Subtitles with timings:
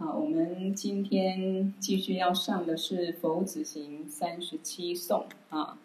[0.00, 5.26] 好，我们今天继续要上的是《佛子行三十七颂》
[5.56, 5.76] 啊，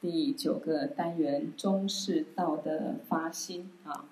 [0.00, 4.04] 第九个单元中士道的发心啊。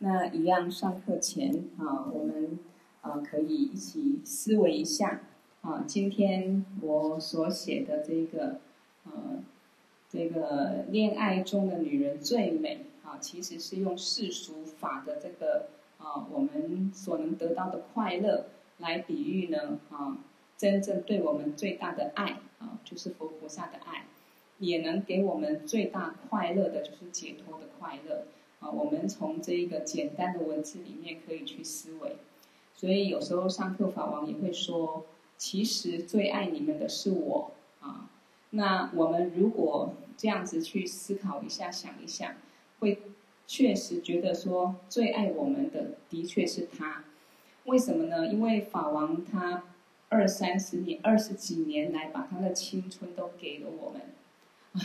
[0.00, 2.58] 那一样上课前啊，我们
[3.00, 5.22] 啊可以一起思维一下
[5.62, 8.60] 啊，今天我所写的这个
[9.06, 9.42] 呃
[10.10, 18.44] 这个恋爱中的女人最美啊，其实是用世俗法的这个啊，我们所能得到的快乐。
[18.78, 20.18] 来比喻呢，啊，
[20.56, 24.06] 真正对我们最大的爱啊，就是佛菩萨的爱，
[24.58, 28.26] 也能给我们最大快乐的，就是解脱的快乐
[28.60, 28.70] 啊。
[28.70, 32.16] 我们从这一个简单的文字里面可以去思维，
[32.74, 35.04] 所以有时候上课法王也会说，
[35.36, 38.10] 其实最爱你们的是我啊。
[38.50, 42.34] 那我们如果这样子去思考一下，想一想，
[42.78, 43.02] 会
[43.46, 47.04] 确实觉得说，最爱我们的的确是他。
[47.68, 48.26] 为什么呢？
[48.26, 49.62] 因为法王他
[50.08, 54.00] 二三十年、二十几年来，把他的青春都给了我们，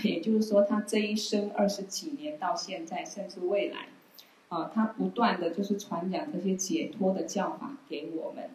[0.04, 3.88] 也就是说，他这一生二十几年到现在，甚至未来，
[4.50, 8.50] 啊，他不断的就是传讲这些解脱的教法给我们，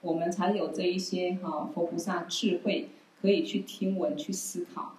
[0.00, 4.94] 我们才有这一些哈佛菩萨智慧可以去听闻、去思考，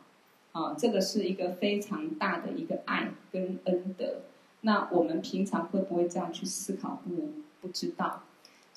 [0.51, 4.23] 啊，这个是一个非常大的一个爱跟恩德。
[4.61, 7.01] 那我们平常会不会这样去思考？
[7.05, 7.31] 不，
[7.61, 8.23] 不知道。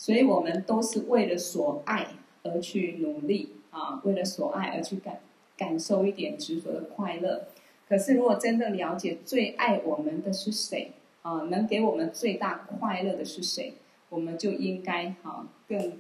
[0.01, 2.07] 所以我们都是为了所爱
[2.43, 5.21] 而去努力啊，为了所爱而去感
[5.59, 7.49] 感受一点执着的快乐。
[7.87, 13.75] 可是如果真正了解最爱我们的是谁啊，能给我们最大快乐的是谁，
[14.09, 15.99] 我们就应该啊更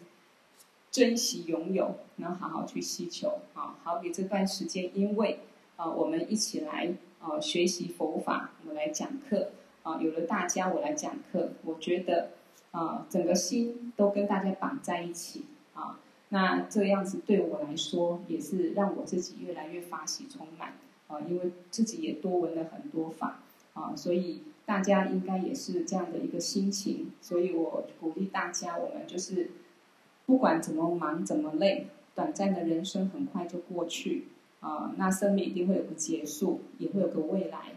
[0.91, 3.77] 珍惜拥有，能好好去希求啊。
[3.85, 5.41] 好比这段时间，因为
[5.77, 6.89] 啊我们一起来
[7.21, 9.51] 啊学习佛法，我来讲课
[9.83, 12.31] 啊，有了大家我来讲课，我觉得。
[12.73, 20.75] 啊，整个心都跟大家绑在一起啊，那这样子对我来说也是让我自己越来越法喜充满
[21.09, 23.41] 啊，因为自己也多闻了很多法
[23.75, 29.51] 啊，所以大家应该也是这样的一个心情，所以我鼓励大家，我们就是
[30.27, 34.29] 不管怎么忙怎么累，短暂的人生很快就过去
[34.61, 37.73] 啊，那生命一定会有个结束，也会有个未来，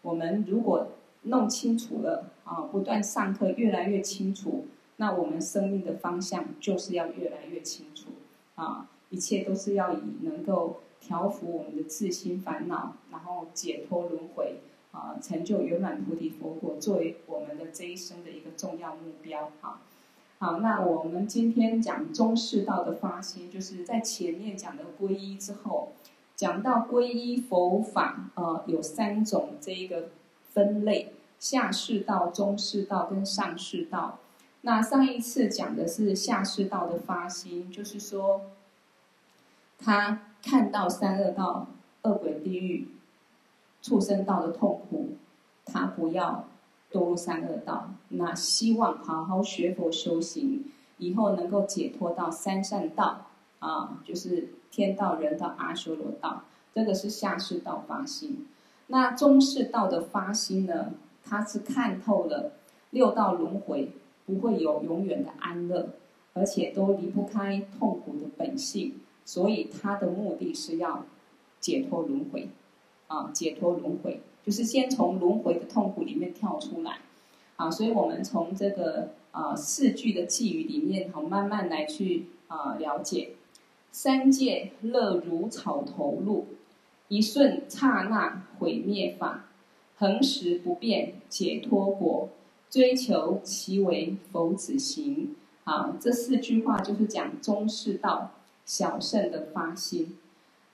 [0.00, 0.92] 我们如果。
[1.22, 4.66] 弄清楚了啊，不断上课，越来越清楚。
[4.96, 8.10] 那我们生命的方向就是要越来越清楚
[8.54, 8.86] 啊！
[9.08, 14.56] 一切都是要以能够调伏我们的自心烦恼，然后解脱轮回
[14.92, 19.80] 啊，成就圆满菩提佛果，作为我们的这一生的一个重要目标啊！
[20.38, 25.92] 好，那我们今天讲中士道的发心，就是在前面讲的皈依之后，
[26.36, 30.10] 讲到皈依佛法呃，有三种这一个。
[30.52, 34.18] 分类下士道、中士道跟上士道。
[34.62, 38.42] 那上一次讲的是下士道的发心，就是说
[39.78, 41.68] 他看到三恶道、
[42.02, 42.88] 恶鬼地狱、
[43.80, 45.16] 畜生道的痛苦，
[45.64, 46.46] 他不要
[46.92, 47.90] 堕入三恶道。
[48.08, 50.64] 那希望好好学佛修行，
[50.98, 53.26] 以后能够解脱到三善道
[53.60, 56.42] 啊，就是天道、人道、阿修罗道。
[56.74, 58.46] 这个是下士道发心。
[58.92, 60.92] 那中士道的发心呢？
[61.22, 62.54] 他是看透了
[62.90, 63.92] 六道轮回
[64.26, 65.90] 不会有永远的安乐，
[66.34, 71.04] 而且都离不开痛苦的本性，所以他的目的是要
[71.60, 72.48] 解脱轮回，
[73.06, 76.98] 啊，解脱轮回就是先从轮回的痛苦里面跳出来，
[77.54, 83.34] 啊，所以我们从这个啊四句的偈语里面，好慢慢来去啊了解，
[83.92, 86.46] 三界乐如草头露。
[87.10, 89.46] 一瞬刹那毁灭法，
[89.98, 92.28] 恒时不变解脱果，
[92.70, 95.34] 追求其为佛子行。
[95.64, 98.30] 好，这四句话就是讲中士道
[98.64, 100.16] 小圣的发心。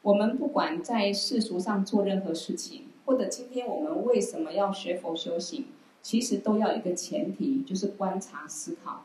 [0.03, 5.65] 我们不管在世俗上做任何事情，或者今天我们为什么要学佛修行，
[6.03, 9.05] 其实都要一个前提，就是观察思考。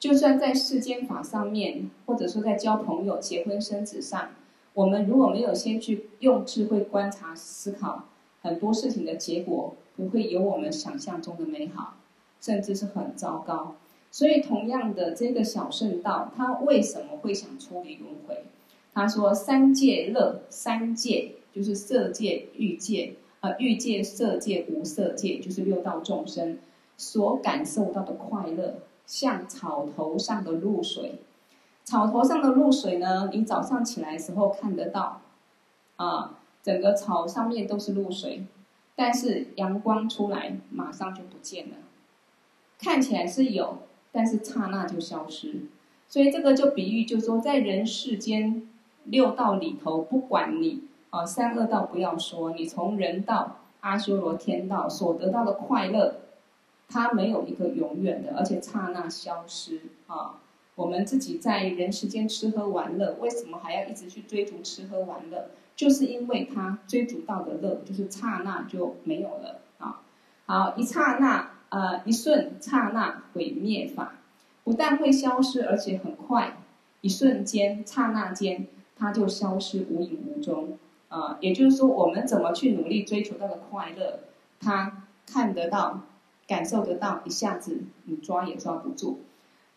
[0.00, 4.30] 就算在世间法上面，或者说在交朋友、结婚生子上。
[4.74, 8.04] 我们如果没有先去用智慧观察思考，
[8.40, 11.96] 很多事情的结果不会有我们想象中的美好，
[12.40, 13.76] 甚至是很糟糕。
[14.12, 18.44] 所以，同样的这个小圣道，他为什么会想出离轮回？
[18.92, 26.58] 他说：“三界乐，三界就是色界、欲界啊，欲界、色界、无色界，就是六道众生
[26.96, 31.14] 所感受到的快乐，像草头上的露水。”
[31.90, 33.30] 草头上的露水呢？
[33.32, 35.22] 你早上起来的时候看得到，
[35.96, 38.46] 啊，整个草上面都是露水，
[38.94, 41.74] 但是阳光出来马上就不见了。
[42.78, 43.78] 看起来是有，
[44.12, 45.62] 但是刹那就消失。
[46.06, 48.68] 所以这个就比喻，就是说在人世间
[49.02, 56.20] 六道里头，不管你啊三恶道不要说，你从人道、阿修罗、天道所得到的快乐，
[56.88, 60.36] 它没有一个永远的，而且刹那消失啊。
[60.80, 65.50] 我们自己在人世间吃喝玩乐，为什么还要一直去追逐吃喝玩乐？
[65.76, 70.00] 就是因为他追逐到的乐，就是刹那就没有了啊。
[70.46, 74.14] 好，一刹那，呃，一瞬刹那毁灭法，
[74.64, 76.56] 不但会消失，而且很快，
[77.02, 78.66] 一瞬间、刹那间，
[78.96, 80.78] 它就消失无影无踪
[81.08, 81.36] 啊。
[81.42, 84.20] 也就是说，我们怎么去努力追求到的快乐，
[84.58, 86.04] 它看得到、
[86.46, 89.20] 感受得到，一下子你抓也抓不住。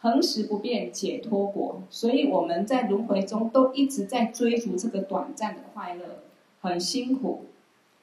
[0.03, 6.19] 恒时不变解脱果，所以我们在轮回中都一直在追逐这个短暂的快乐，
[6.59, 7.45] 很辛苦，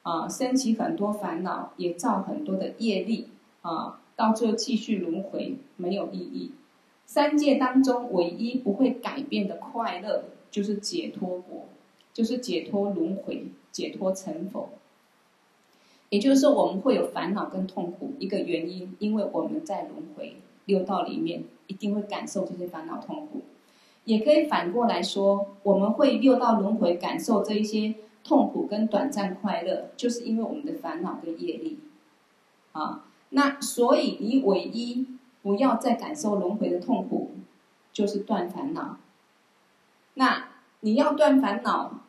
[0.01, 3.27] 啊，升起很多烦恼，也造很多的业力，
[3.61, 6.53] 啊，到最后继续轮回没有意义。
[7.05, 11.65] 三界当中唯一不会改变的快乐，就是解脱果，
[12.15, 14.69] 就是解脱轮回，解脱成佛。
[16.09, 20.37] 也就是说，我们会有烦恼跟痛苦，一个原因，因为我们在轮回。
[20.71, 23.41] 六道里面一定会感受这些烦恼痛苦，
[24.05, 31.79] 也可以反过来说，我们会六道轮回感受这一些痛苦跟短暂快乐，就是因为我们的烦恼跟业力
[32.71, 33.03] 啊。
[33.31, 35.05] 那所以你唯一
[35.41, 37.31] 不要再感受轮回的痛苦，
[37.91, 38.97] 就是断烦恼。
[40.13, 40.49] 那
[40.81, 42.01] 你要断烦恼，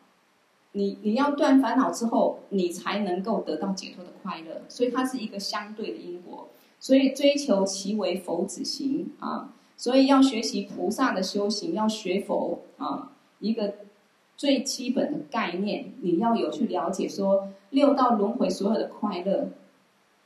[0.71, 4.61] 你你要断烦恼之后，你才能够得到解脱的快乐。
[4.69, 6.49] 所以它是一个相对的因果。
[6.83, 13.75] 所以追求其为佛子行啊，所以要学习菩萨的修行，要学佛啊，一个
[14.35, 19.51] 最基本的概念，你要有去了解说六道轮回所有的快乐，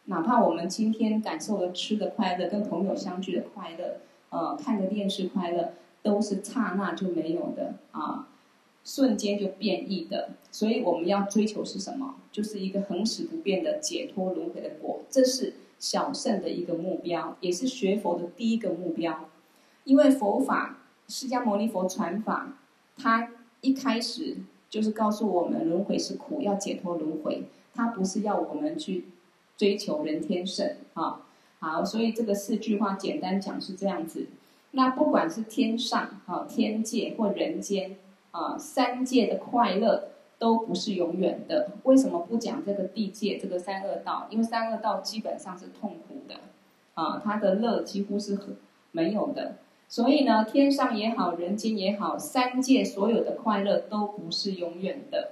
[0.05, 3.97] 哪怕我们今天感受了吃的快乐，跟朋友相聚的快乐，
[4.31, 8.29] 呃，看个电视快乐，都是刹那就没有的啊，
[8.83, 10.31] 瞬间就变异的。
[10.49, 12.15] 所以我们要追求是什么？
[12.31, 15.53] 就是一个恒时不变的解脱轮回的果，这是。
[15.79, 19.29] 小圣的一个目标，也是学佛的第一个目标。
[19.83, 22.53] 因为佛法，释迦牟尼佛传法，
[22.97, 23.29] 他
[23.61, 24.37] 一开始
[24.69, 27.43] 就是告诉我们轮回是苦，要解脱轮回。
[27.73, 29.05] 他不是要我们去
[29.55, 31.21] 追求人天圣啊。
[31.59, 34.27] 好，所以这个四句话简单讲是这样子。
[34.71, 37.95] 那不管是天上啊、天界或人间
[38.31, 40.09] 啊，三界的快乐。
[40.39, 41.71] 都不是永远的。
[41.83, 44.27] 为什么不讲这个地界这个三恶道？
[44.29, 46.35] 因为三恶道基本上是痛苦的，
[46.93, 48.37] 啊，它的乐几乎是
[48.91, 49.55] 没有的。
[49.89, 55.31] 所以呢，天上也好，人间也好，三界所有的快乐都不是永远的，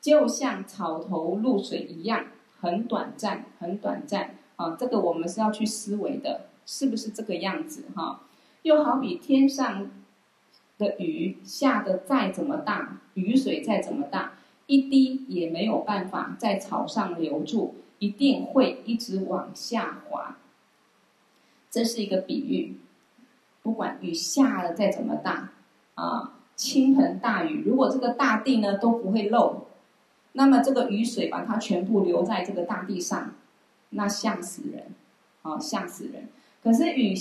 [0.00, 2.26] 就像草头露水一样，
[2.60, 4.36] 很短暂，很短暂。
[4.54, 7.84] 啊，这个我们是要去思维的，是不是这个样子？
[7.94, 8.22] 哈，
[8.62, 9.90] 又好比天上
[10.78, 14.37] 的雨下得再怎么大，雨水再怎么大。
[14.68, 20.36] 一滴也没有办法在草上留住，一定会一直往下滑。
[21.70, 22.76] 这是一个比喻，
[23.62, 25.52] 不管雨下的再怎么大，
[25.94, 29.68] 啊，倾盆大雨，如果这个大地呢都不会漏，
[30.32, 33.32] 那么这个雨水把它全部留在这个大地上，
[33.90, 34.88] 那吓死人，
[35.40, 36.28] 啊，吓死人。
[36.62, 37.14] 可是雨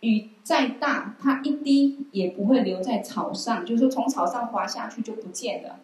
[0.00, 5.80] 雨再大，它一滴也不会留在草上，就是从草上滑下去就不见了。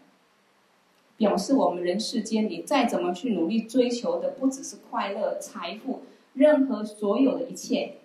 [1.21, 6.01] 表示我们人世间，你再怎么去努力追求的，不只是快乐、财富，
[6.33, 7.97] 任何所有的一切，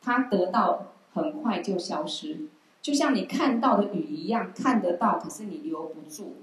[0.00, 2.42] 它得到很快就消失，
[2.80, 6.34] 就像你看到的雨一样，看得到，可是你留不住。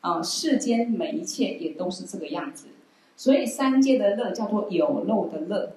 [0.00, 2.68] 啊，世间每一切也都是这个样子。
[3.14, 5.72] 所以三界的乐叫做有漏的乐，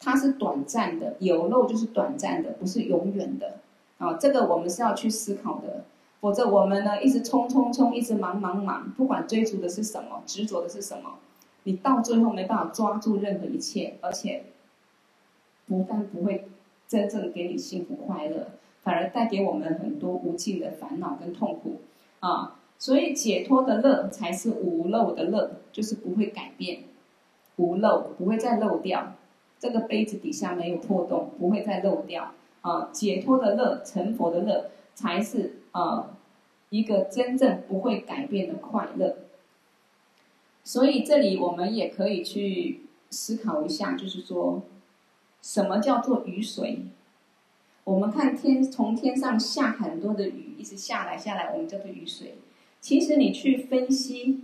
[0.00, 3.58] 它是短暂的，有漏就是短暂的，不是永远的。
[3.98, 5.84] 啊，这个我们是要去思考的。
[6.22, 11.18] 否则我们呢，一直冲冲冲，一直忙忙忙，不管追逐的是什么，执着的是什么，
[11.64, 14.44] 你到最后没办法抓住任何一切，而且
[15.66, 16.46] 不但不会
[16.86, 18.46] 真正给你幸福快乐，
[18.84, 21.80] 反而带给我们很多无尽的烦恼跟痛苦
[22.20, 22.60] 啊！
[22.78, 26.84] 所以解脱的乐才是无漏的乐，就是不会改变，
[27.56, 29.14] 无漏不会再漏掉，
[29.58, 32.90] 这个杯子底下没有破洞，不会再漏掉啊！
[32.92, 35.56] 解脱的乐，成佛的乐才是。
[35.72, 36.16] 啊，
[36.70, 39.18] 一个真正不会改变的快乐。
[40.64, 44.62] 所以这里我们也可以去思考一下，就是说，
[45.42, 46.82] 什么叫做雨水？
[47.84, 52.36] 我们看天从天上下很多的雨，一直下来下来，我们叫做雨水。
[52.80, 54.42] 其实你去分析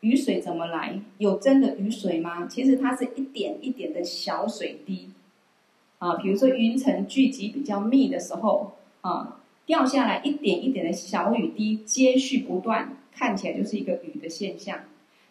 [0.00, 2.46] 雨水怎么来，有真的雨水吗？
[2.46, 5.10] 其实它是一点一点的小水滴，
[5.98, 8.72] 啊，比如说云层聚集比较密的时候
[9.02, 9.35] 啊，
[9.66, 14.78] 掉下来一点一点的小雨滴，接续不断，看起来就是一个雨的现象，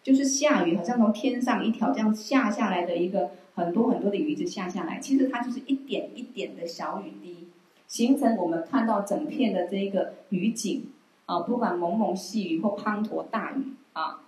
[0.02, 7.48] 就是下雨，好像从天上一条这样下下来的一个很多很多的雨一直下下来，其实它就是一点一点的小雨滴，
[7.88, 10.90] 形成我们看到整片的这一个雨景
[11.24, 14.20] 啊，不管蒙蒙细雨或滂沱大雨啊，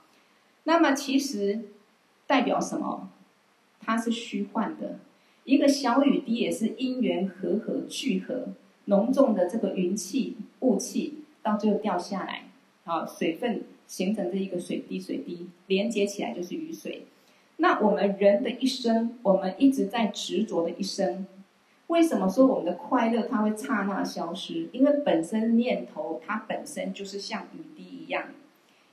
[0.65, 1.61] 那么其实
[2.27, 3.11] 代表什么？
[3.81, 4.99] 它是虚幻的。
[5.45, 8.49] 一个小雨滴也是因缘和合聚合，
[8.89, 12.43] 浓重的这个云气雾气，到最后掉下来，
[12.85, 17.07] 啊，水分形成这一个水滴水滴，连接起来就是雨水。
[17.57, 21.27] 那我们人的一生，我们一直在执着的一生，
[21.87, 24.69] 为什么说我们的快乐它会刹那消失？
[24.73, 28.25] 因为本身念头它本身就是像雨滴一样，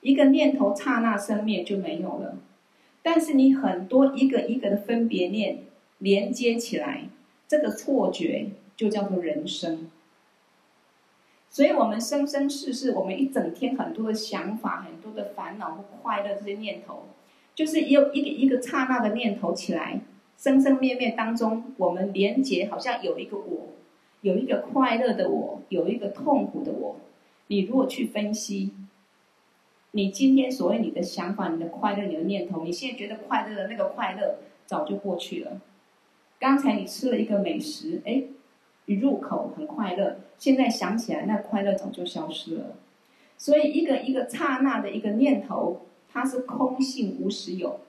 [0.02, 2.38] 一个念头刹那生灭就没有了。
[3.04, 5.60] 但是你很多一个一个的分别念。
[5.98, 7.08] 连接起来，
[7.48, 9.89] 这个错觉就叫做人生。
[11.50, 17.05] 所以，我们生生世世，我们一整天很多的想法、很多的烦恼和快乐这些念头，
[17.53, 20.01] 就是有一个一个刹那的念头起来，
[20.38, 23.70] 生生灭灭当中，我们连接好像有一个我，
[24.20, 26.98] 有一个快乐的我，有一个痛苦的我。
[27.48, 28.74] 你如果去分析，
[29.91, 35.62] 你今天所谓你的想法、你的快乐、你的念头，你现在觉得快乐的那个快乐，早就过去了。
[36.38, 38.24] 刚才你吃了一个美食，哎，
[38.86, 40.18] 一入口很快乐。
[40.38, 42.75] 现在想起来，那快乐早就消失了。
[43.38, 47.80] 所以，一个一个刹那的一个念头，它是空性无实有。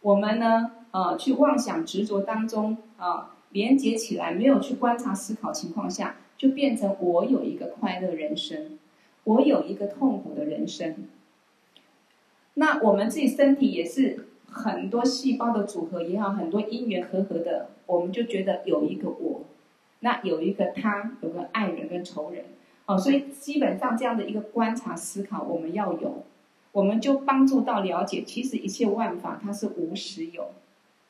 [0.00, 8.78] 我们呢，呃，去妄想执着当中啊，连接起来，没有去观察思考情况下，就变成我有一个快乐人生，
[9.24, 10.96] 我有一个痛苦的人生。
[12.54, 14.28] 那我们自己身体也是。
[14.56, 19.42] 很多细胞的组合也好，很多因缘和合的，我们就觉得有一个我，
[20.04, 22.44] 那有一个他，有个爱人跟仇人，
[22.84, 26.24] 哦，所以基本上这样的一个观察思考，我们要有，
[26.72, 30.50] 我们就帮助到了解，其实一切万法它是无实有，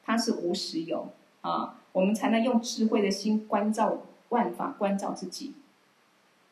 [0.04, 1.08] 它是无实有
[1.40, 3.98] 啊，我们才能用智慧的心关照
[4.28, 5.54] 万法，关照自己，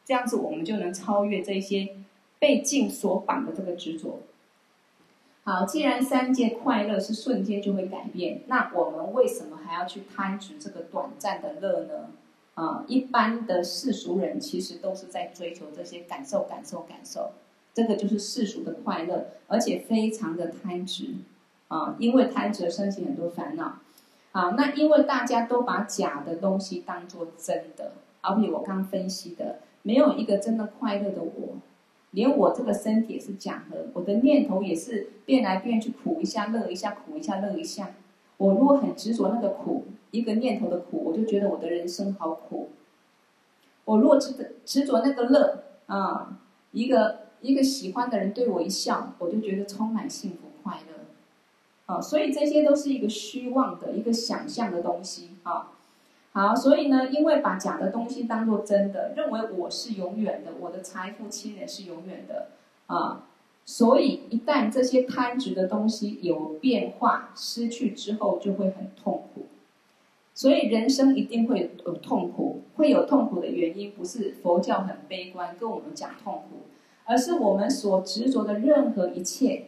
[0.04, 1.94] 这样子我们就能超越这些
[2.40, 4.18] 被境所绑的这个执着。
[5.44, 12.11] 好，既然三界快乐是瞬间就会改变，那我们为什么还要去贪执这个短暂的乐呢？
[12.54, 17.30] 啊，一般的世俗人其实都是在追求这些感受、感受、感受，
[17.73, 21.14] 这个就是世俗的快乐，而且非常的贪执
[21.68, 23.78] 啊，因为贪执生起很多烦恼。
[24.32, 31.56] 好，那因为大家都把假的东西当做真的，好比我刚分析的，没有一个真的快乐的我。
[32.12, 37.90] 连我这个身体也是假的，我的念头也是变来变去，苦一下乐一下，苦一下乐一下。
[38.37, 42.71] 我如果很执着那个苦，一个念头的苦，我就觉得我的人生好苦。
[43.85, 46.38] 我如果执执着那个乐啊，
[46.71, 51.02] 一个一个喜欢的人对我一笑，我就觉得充满幸福快乐。
[51.87, 55.73] 啊，所以这些都是一个虚妄的一个想象的东西啊。
[56.33, 62.47] 好，所以呢，因为把假的东西当做真的，认为我是永远的，我的财富、亲人是永远的，
[62.87, 63.25] 啊，
[63.64, 69.47] 所以一旦这些贪执的东西有变化、失去之后，就会很痛苦。
[70.34, 76.62] 所以人生一定会有痛苦，会有痛苦的原因，不是佛教很悲观跟我们讲痛苦，
[77.04, 79.66] 而是我们所执着的任何一切，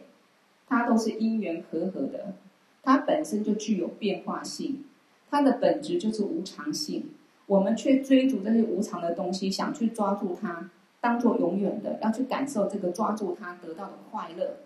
[0.67, 2.33] 它都是因缘和合的，
[2.81, 4.85] 它本身就具有变化性。
[5.29, 7.09] 它的本质就是无常性，
[7.45, 10.69] 我们却追逐这些无常的东西，想去抓住它，
[11.01, 14.57] 当做永远的，要去感受这个抓住它得到的快乐。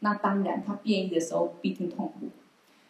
[0.00, 2.28] 那当然，它变异的时候必定痛苦。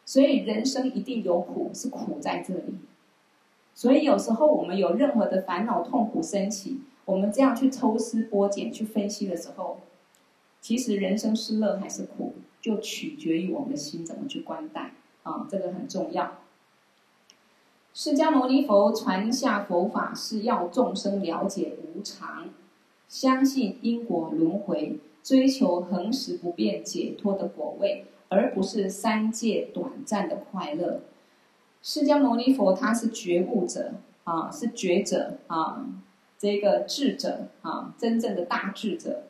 [0.08, 2.78] 所以人生一定有苦，是苦在这里。
[3.74, 9.80] 所以有时候我们有任何的烦恼痛苦升起，我们这样去抽丝剥茧去分析的时候，
[10.62, 16.38] 其实人生是乐还是苦，就取决于我们的心怎么去观待啊，这个很重要。
[17.92, 22.48] 释迦牟尼佛传下佛法，是要众生了解无常，
[23.08, 31.00] 相信因果轮回，追求恒时不变解脱的果位，而不是三界短暂的快乐。
[31.82, 33.94] 释迦牟尼佛他是觉悟者
[34.24, 35.86] 啊，是觉者啊，
[36.38, 39.24] 这个智者啊，真正的大智者。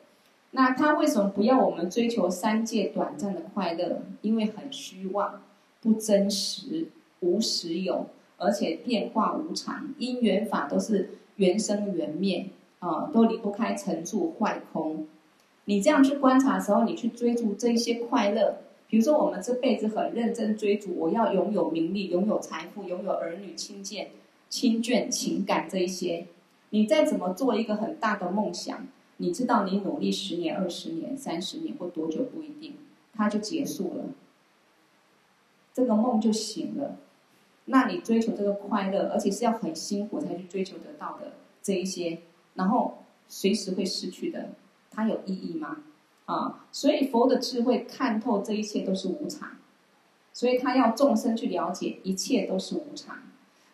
[0.51, 4.01] 那他为什么不要我们追求三界短暂的快乐？
[4.21, 5.41] 因为很虚妄，
[5.81, 6.87] 不真实，
[7.19, 8.07] 无实有。
[8.41, 12.47] 而且变化无常，因缘法都是缘生缘灭
[12.79, 15.05] 啊，都离不开成住坏空。
[15.65, 24.07] 你这样去观察的时候，你去追逐这些快乐，比如说，我们这辈子很认真追逐，我要拥有名利、拥有财富、拥有儿女亲眷、
[24.49, 26.25] 亲眷情感这一些。
[26.71, 32.73] 你再怎么做一个很大的梦想，你知道，你努力十年、二十年、三十年或多久不一定，
[33.13, 34.05] 它就结束了，
[35.71, 36.97] 这个梦就醒了。
[37.65, 42.17] 那你追求这个快乐，而且是要很辛苦才去追求得到的这一些，
[42.55, 44.49] 然后随时会失去的，
[44.89, 45.83] 它有意义吗？
[46.29, 49.49] 啊，所以佛的智慧看透这一切都是无常，
[50.31, 53.17] 所以他要众生去了解一切都是无常。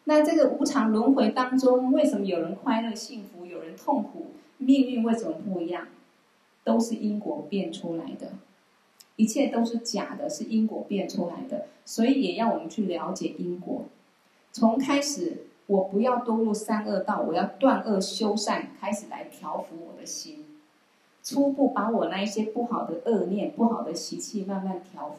[0.06, 4.28] 那这个无常轮回当中，为什么有人快乐幸福，有人痛苦？
[4.58, 5.88] 命运为什么不一样？
[6.64, 8.32] 都是因果变出来的，
[9.18, 11.66] 一切都是假的，是因果变出来的。
[11.84, 13.84] 所以也要我们去了解因果。
[14.54, 20.45] 从开始，我不要堕入三恶道，我要断恶修善，开始来调伏我的心。
[21.26, 25.18] 初步把我那一些不好的恶念、不好的习气慢慢调伏，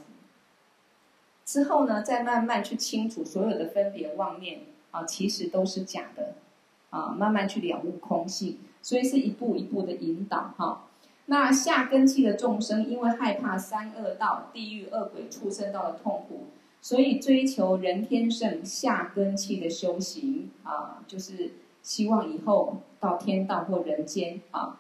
[1.45, 4.61] 之后呢，再慢慢去清除所有的分别妄念
[4.93, 6.35] 啊，其实都是假的
[6.91, 10.85] 啊，慢慢去了悟空性，所以是一步一步的引导哈。
[11.25, 16.45] 那下根器的众生，因为害怕三恶道、地狱、恶鬼、畜生道的痛苦，
[16.81, 24.79] 所以追求人天圣下根器的修行啊，就是希望以后到天道或人间啊。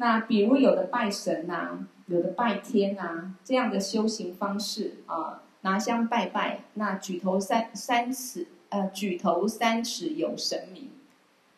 [0.00, 10.90] 那比如有的拜神呐、啊，有的拜天呐、啊，这样的修行方式啊，拿香拜拜，那举头三三尺，呃，举头三尺有神明，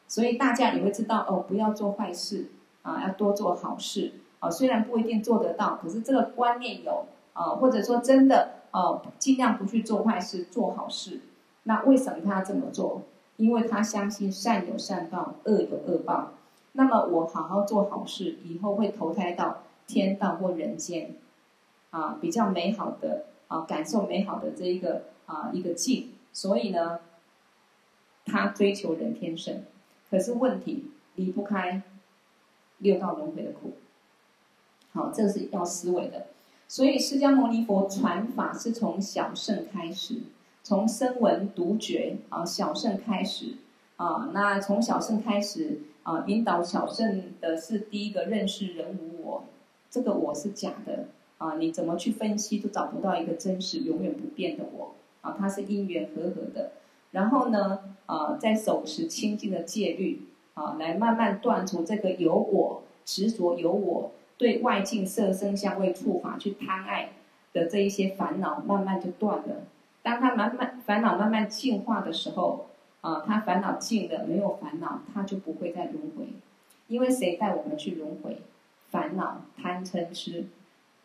[0.08, 2.46] 所以大家也会知道哦，不要做坏事
[2.80, 4.50] 啊，要多做好事啊。
[4.50, 7.04] 虽然不一定做得到，可是这个观念有
[7.34, 11.20] 啊，或者说真的哦，尽量不去做坏事，做好事。
[11.64, 13.02] 那为什么他要这么做？
[13.36, 16.32] 因为他相信善有善报，恶有恶报。
[16.72, 21.16] 那么我好好做好事，以后会投胎到天道或人间，
[21.90, 26.10] 啊，比较美好的啊，感受美好的这一个啊一个境。
[26.32, 27.00] 所以呢，
[28.24, 29.64] 他追求人天圣，
[30.08, 31.82] 可是问题离不开
[32.78, 33.72] 六道轮回的苦。
[34.92, 36.28] 好，这是要思维的。
[36.68, 40.20] 所以释迦牟尼佛传法是从小圣开始，
[40.62, 43.56] 从声闻独觉啊小圣开始
[43.96, 45.80] 啊，那从小圣开始。
[46.02, 49.44] 啊，引导小圣的是第一个认识人无我，
[49.90, 51.56] 这个我是假的啊！
[51.58, 55.36] 你怎么去分析都找不到一个真实、永远不变的我啊！
[55.38, 56.72] 它是因缘和合的。
[57.10, 60.22] 然后呢，啊，在手持清净的戒律
[60.54, 67.10] 啊，来慢慢断除这个有我执着、有我对外境色声香味触法去贪爱
[67.52, 69.66] 的这一些烦恼，慢慢就断了。
[70.02, 72.69] 当他慢慢烦恼慢慢净化的时候。
[73.00, 76.26] 啊，他烦恼尽了，没有烦恼，他就不会再轮回。
[76.88, 78.38] 因为谁带我们去轮回？
[78.90, 80.46] 烦恼、贪嗔痴，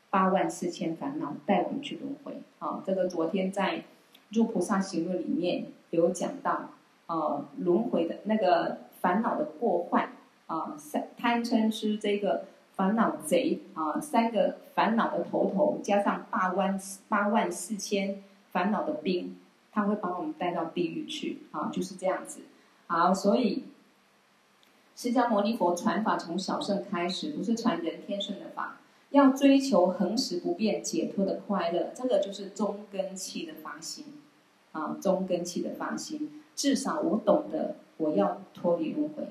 [0.10, 2.42] 八万四千烦恼带我们去轮回。
[2.60, 3.78] 啊，这个昨天在
[4.30, 6.70] 《入菩萨行论》里面有讲到，
[7.06, 10.10] 啊，轮回的那个烦恼的过患，
[10.48, 16.78] 啊，三贪嗔痴这个烦恼贼，啊，三个烦恼的头头，加上八万
[17.08, 19.38] 八万四千烦恼的兵。
[19.76, 22.40] 他会把我们带到地狱去，啊，就是这样子。
[22.88, 23.66] 好，所以
[24.96, 34.06] 释迦牟尼佛传法从小圣开始，不是传人天乘的法，要追求恒时不变解脱的快乐，这个就是中根器的发心，
[34.72, 36.42] 啊，中根器的发心。
[36.56, 39.28] 至少我懂得，我要脱离轮回，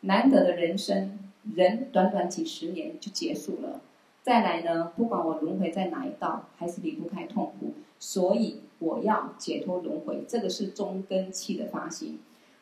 [0.00, 1.20] 难得的人生，
[1.54, 3.80] 人短短几十年就结束了。
[4.22, 12.18] 再来呢，不管我轮回在哪一道，还是离不开痛苦，所以我要解脱轮回，这个是中根器的发心。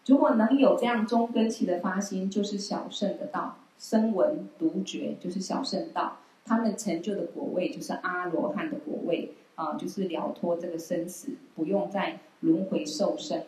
[0.06, 13.42] 如果能有这样中根器的发心，就是小圣的道，声闻独觉就是小圣道，他们成就的果位就是阿罗汉的果位啊，就是了脱这个生死，不用再轮回受生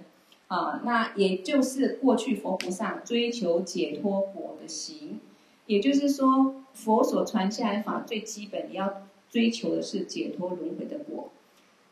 [0.48, 0.82] 啊。
[0.84, 5.20] 那也就是过去佛菩萨追求解脱果的行，
[5.66, 6.56] 也就是说。
[6.74, 11.30] 佛所传下来法最基本，你要追求的是解脱轮回的果。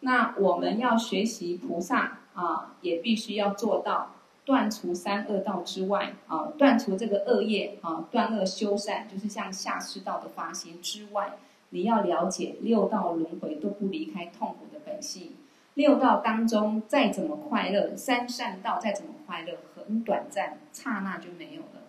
[0.03, 11.33] 那我们要学习菩萨啊，也必须要做到断除三恶道之外啊，断除这个恶业啊，断恶修善，就是像下士道的发心之外，
[11.71, 15.33] 你要了解六道轮回都不离开痛苦的本性。
[15.75, 21.83] 六道当中再怎么快乐，三善道再怎么快乐，很短暂，刹那就没有了。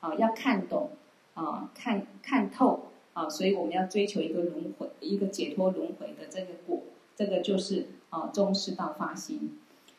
[0.00, 0.90] 啊，要看懂。
[1.34, 6.82] 啊，看看透啊，所以我们要追求一个轮回，一个解脱轮回的这个果，
[7.16, 9.58] 这个就是啊中世道发心。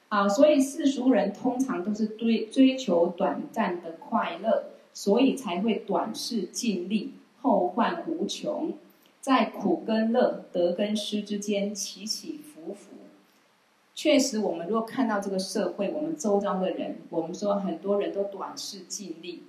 [0.09, 8.73] 啊，所以世俗人通常都是追追求短暂的快乐，所以才会短视尽力，后患无穷。
[9.19, 12.91] 在苦跟乐、得跟失之间起起伏伏。
[13.95, 19.43] 确实，我们如果看到这个社会，我们周遭的人，我们说很多人都短视尽力。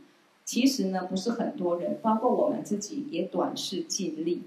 [0.45, 4.43] 其实呢，不是很多人，包括我们自己也短视尽力。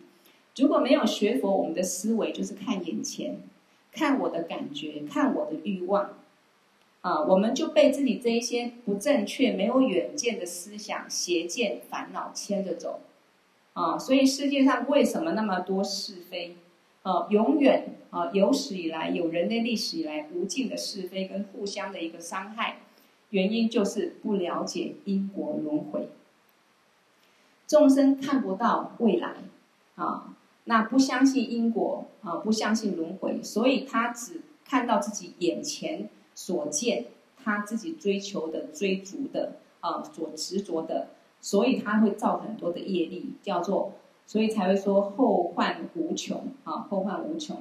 [0.57, 3.39] 如果没有学佛，我们的思维就是看眼前，
[3.91, 6.09] 看我的感觉，看我的欲望，
[7.01, 13.01] 啊，我们就被自己这一些不正确、没有远见的思想、邪见、烦恼牵着走，
[13.73, 16.55] 啊，所以世界上为什么那么多是非？
[17.03, 22.79] 啊，永远啊，有史以来，有人类历史以来无尽的是非跟互相的一个伤害。
[23.29, 26.07] 原因就是不了解因果轮回，
[27.67, 29.35] 众生看不到未来
[29.95, 30.33] 啊，
[30.69, 37.05] 那不相信因果啊，不相信轮回，所以他只看到自己眼前所见，
[37.43, 41.07] 他自己追求的、追逐的啊，所执着的，
[41.39, 43.93] 所以他会造很多的业力，叫做，
[44.25, 47.55] 所以才会说后患无穷啊，后患无穷。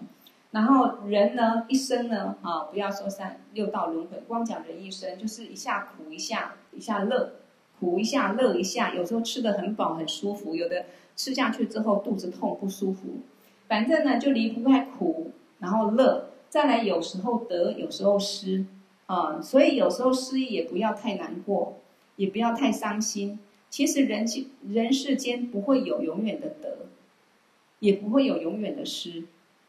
[0.50, 7.34] 然后人呢，一生呢，啊，不要说三六道轮回，光讲人一生，就是一下苦一下一下乐，
[7.78, 13.20] 苦一下乐一下，有时候吃得很饱很舒服，有的吃下去之后肚子痛不舒服，
[13.66, 18.66] 反正呢就离不开苦，然后乐，再来有时候得，有时候失，
[19.06, 21.78] 啊，所以有时候失意也不要太难过，
[22.16, 23.38] 也不要太伤心。
[23.68, 24.24] 其实人
[24.68, 26.86] 人世间不会有永远的得，
[27.80, 29.24] 也不会有永远的失。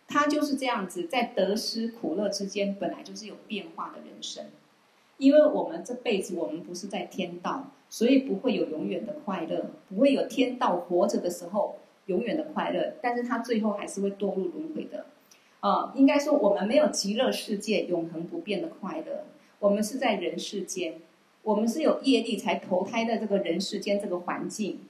[0.07, 4.45] 他就是这样子，在得失苦乐之间，本来就是有变化的人生。
[5.17, 12.93] 因为我们这辈子，我们不是在天道，所以不会有永远的快乐，不会有天道活着的时候永远的快乐。
[13.01, 15.07] 但是他最后还是会堕入轮回的。
[15.61, 19.25] 呃，应该说我们没有极乐世界永恒不变的快乐，
[19.59, 21.01] 我们是在人世间，
[21.41, 24.81] 我们是有业力才投胎在这个人世间这个环境，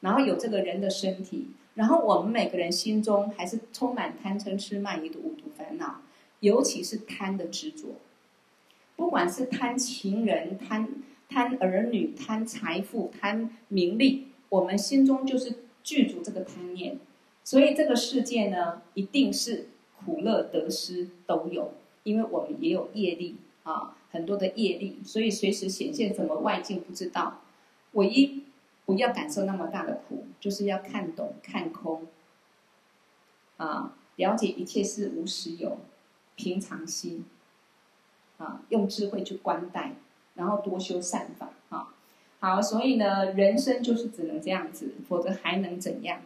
[0.00, 1.48] 然后有这个人的身体。
[1.74, 6.02] 然后我们每个人心中还是充满贪嗔痴慢疑的五毒烦恼，
[6.40, 7.96] 尤其是贪的执着。
[9.02, 10.88] 不管是贪情人、贪
[11.28, 17.00] 贪儿女、贪财富、贪名利，我们心中就是具足这个贪念。
[17.42, 19.66] 所以这个世界呢，一定是
[19.98, 23.34] 苦乐得失都有，因为我们也有业力
[23.64, 27.40] 啊，很多的业力，所以随时显现什么外境不知道。
[27.94, 28.44] 唯一。
[28.84, 32.06] 不要感受那么大的苦，就是要看懂、看空，
[33.56, 35.78] 啊，了解一切事无实有，
[36.34, 37.24] 平常心，
[38.42, 39.92] 啊，用智慧去观待，
[40.34, 41.94] 然后多修善法，啊，
[42.40, 46.20] 好，所以呢，人生就是只能这样子，否则还能怎样？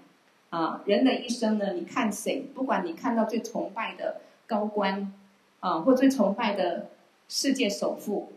[0.49, 2.47] 啊，人的一生呢，你看谁？
[2.55, 5.13] 不管你看到最崇拜的高官，
[5.61, 6.89] 啊，或最崇拜的
[7.29, 8.33] 世界首富，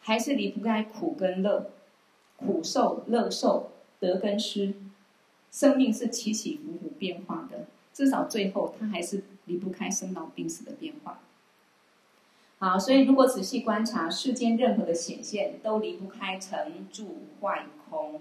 [0.00, 1.70] 还是离不开苦跟乐。
[2.42, 4.72] 苦受、乐受、得跟失，
[5.52, 7.66] 生命是起起伏伏变化的。
[7.92, 11.20] 至少最后，他还是离不开生老病死的变化。
[12.62, 18.20] 好，所以如果仔细观察世间任何的显现，都离不开成住坏空。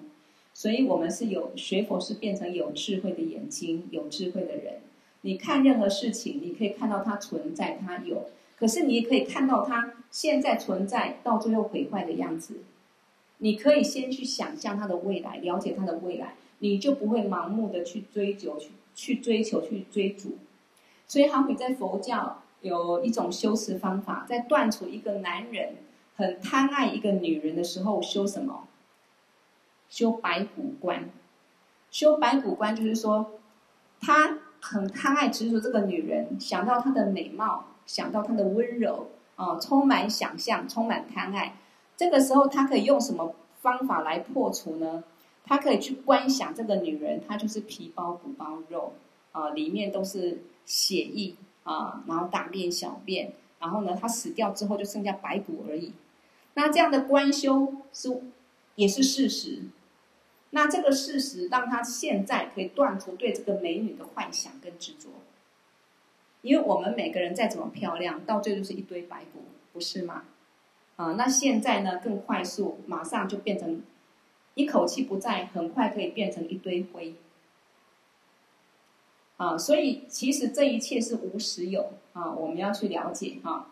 [0.54, 4.75] 所以我们是有学佛，是变成有智慧的眼睛，有智慧的人。
[5.23, 12.62] 你看任何事情，你可以看到它存在，它有；可是你也可以看到它现在存在，到最后毁坏的样子。
[13.39, 20.38] 你可以先去想象它的未来，了解它的未来，你就不会盲目的去追求、去去追求、去追逐。
[21.08, 25.76] 所以，好比在佛教有一种修辞方法，在断除一个男人
[26.15, 28.67] 很贪爱一个女人的时候，修什么？
[29.89, 31.10] 修白骨观。
[31.89, 33.32] 修白骨观就是说，
[34.00, 41.56] 他很贪爱执着这个女人，想到她的美貌，想到她的温柔，啊、充满想象，充满贪爱。
[41.98, 45.04] 这个时候，他可以用什么方法来破除呢？
[45.45, 48.93] 他可以去观想这个女人，她就是皮包骨包肉
[49.32, 51.36] 啊、里面都是血液
[51.71, 55.93] 啊、然后大便小便，然后呢，他死掉之后就剩下白骨而已。
[56.55, 58.23] 那这样的观修是
[58.73, 59.62] 也是事实。
[60.49, 65.10] 那这个事实让他现在可以断除对这个美女的幻想跟执着，
[66.41, 70.23] 因为我们每个人再怎么漂亮，到最后就是一堆白骨，不是吗？
[70.95, 73.84] 啊，那现在呢，更快速，马上就变成
[74.55, 77.13] 一口气不在，很快可以变成一堆灰。
[79.39, 83.67] 啊，所以其实这一切是无实有啊，我们要去了解、啊。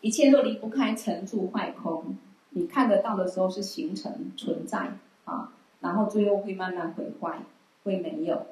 [0.00, 2.16] 一切都离不开成住坏空，
[2.50, 7.42] 你看得到的时候是形成存在啊，然后最后会慢慢毁坏，
[7.84, 8.46] 会没有，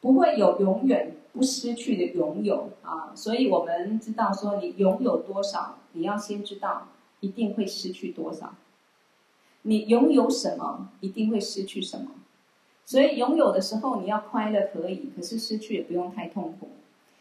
[0.00, 3.10] 不会有永远不失去的拥有啊。
[3.16, 5.78] 所以我们知道说，你拥有多少。
[5.94, 6.88] 你要先知道，
[7.18, 8.54] 一定会失去多少。
[9.62, 12.12] 你拥有什么，一定会失去什么。
[12.84, 16.68] 所以拥有的时候你要快乐可以，可是失去也不用太痛苦，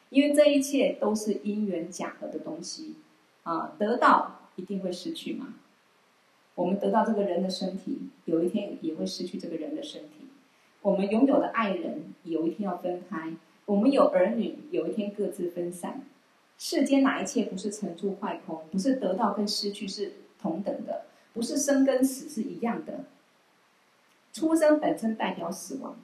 [0.09, 2.95] 因为这一切都是因缘假合的东西
[3.43, 5.53] 啊，得到一定会失去嘛。
[6.55, 10.27] 我们得到这个人的身体，有一天也会失去这个人的身体。
[10.81, 13.33] 我们拥有的爱人，有一天要分开。
[13.65, 16.01] 我们有儿女，有一天各自分散。
[16.57, 18.61] 世间哪一切不是成住坏空？
[18.71, 23.05] 不是得到跟失去是同等的，不是生跟死是一样的。
[24.33, 25.95] 出生本身代表死亡，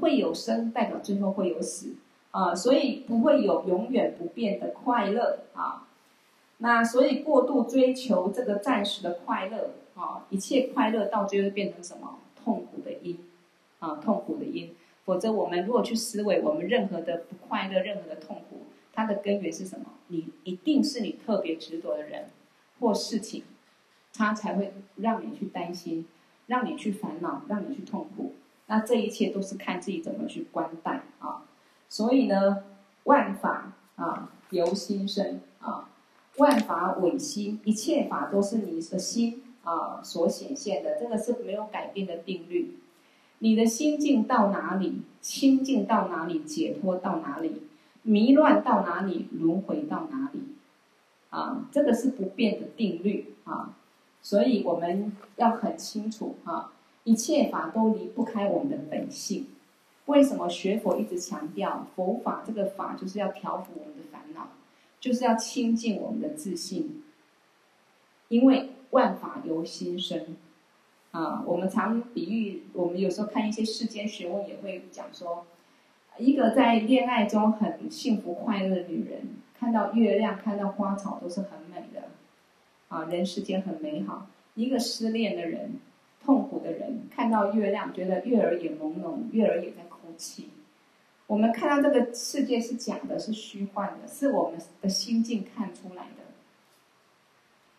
[0.00, 1.94] 会有生代表最后会有死
[2.30, 5.86] 啊，所以不会有永远不变的快乐啊。
[6.58, 12.18] 那所以过度追求这个暂时的快乐啊，一切快乐到最后变成什么？
[12.42, 13.18] 痛苦的因
[13.80, 14.74] 啊，痛苦的因。
[15.04, 19.86] 否则，我们如果去思维，我们任何的不快乐、任何的痛苦，它的根源是什么？
[20.08, 22.26] 你一定是你特别执着的人
[22.80, 23.42] 或事情，
[24.14, 26.06] 它才会让你去担心，
[26.46, 28.34] 让你去烦恼，让你去痛苦。
[28.66, 31.44] 那这一切都是看自己怎么去观待啊。
[31.88, 32.64] 所以呢，
[33.04, 35.88] 万法啊由心生啊，
[36.38, 42.78] 万法唯心，一切法都是你的心啊所显现的，这个是没有改变的定律。
[43.38, 47.62] 你的心境到哪里，清净到哪里，解脱到哪里，
[48.02, 50.40] 迷乱到哪里，轮回到哪里，
[51.28, 53.76] 啊，这个是不变的定律啊，
[54.26, 56.72] 所以我们要很清楚啊，
[57.04, 59.46] 一切法都离不开我们的本性。
[60.06, 64.48] 为什么学佛一直强调佛法这个法就是要调伏我们的烦恼，
[64.98, 67.04] 就是要清净我们的自信？
[68.26, 70.36] 因为万法由心生。
[71.12, 75.46] 啊，我们常比喻，我们有时候看一些世间学问，也会讲说，
[76.18, 82.08] 一个在恋爱中很幸福快乐的女人，看到月亮、看到花草都是很美的，
[82.88, 84.28] 啊，人世间很美好。
[84.54, 85.78] 一个失恋的人、
[86.24, 90.48] 痛苦的人，看到月亮，觉得月儿也朦胧，月儿也在哭泣。
[91.26, 96.24] 我们看到这个世界是假的，是虚幻的，是我们的心境看出来的。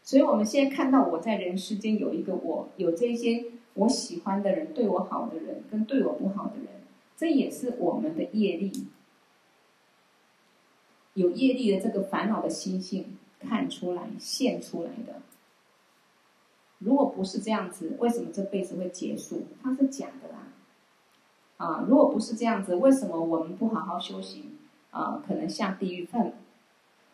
[0.03, 6.67] 所以，我们现在看到我在人世间有一个我，有这些我喜欢的人，对我好的人，跟对我不好的人，
[7.15, 8.87] 这也是我们的业力，
[11.13, 15.21] 有业力的这个烦恼的心性看出来、现出来的。
[16.79, 19.47] 如果不是这样子，为什么这辈子会结束？
[19.63, 20.47] 它是假的啦。
[21.57, 24.57] 啊，如果不是这样子，为什么我们不好好修行？
[24.91, 26.33] 啊，可能下地狱份，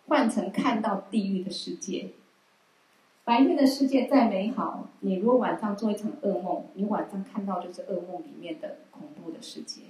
[0.07, 2.12] 换成看到地狱的世界。
[3.23, 9.83] 白天的世界再美好，你如果晚上做一场噩梦，你晚上看到就是噩梦里面的恐怖的世界。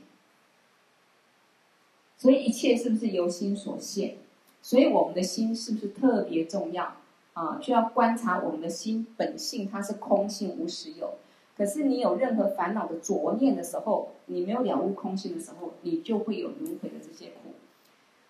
[2.15, 4.17] 所以一切是不是由心所现？
[4.63, 6.95] 所以我们的心是不是特别重要
[7.33, 7.59] 啊？
[7.61, 11.15] 就要观察我们的心本性，它是空性无实有。
[11.55, 17.51] 可是你有任何烦恼的着念的时候，你没有了悟空性的时候，你就会有轮回的这些苦。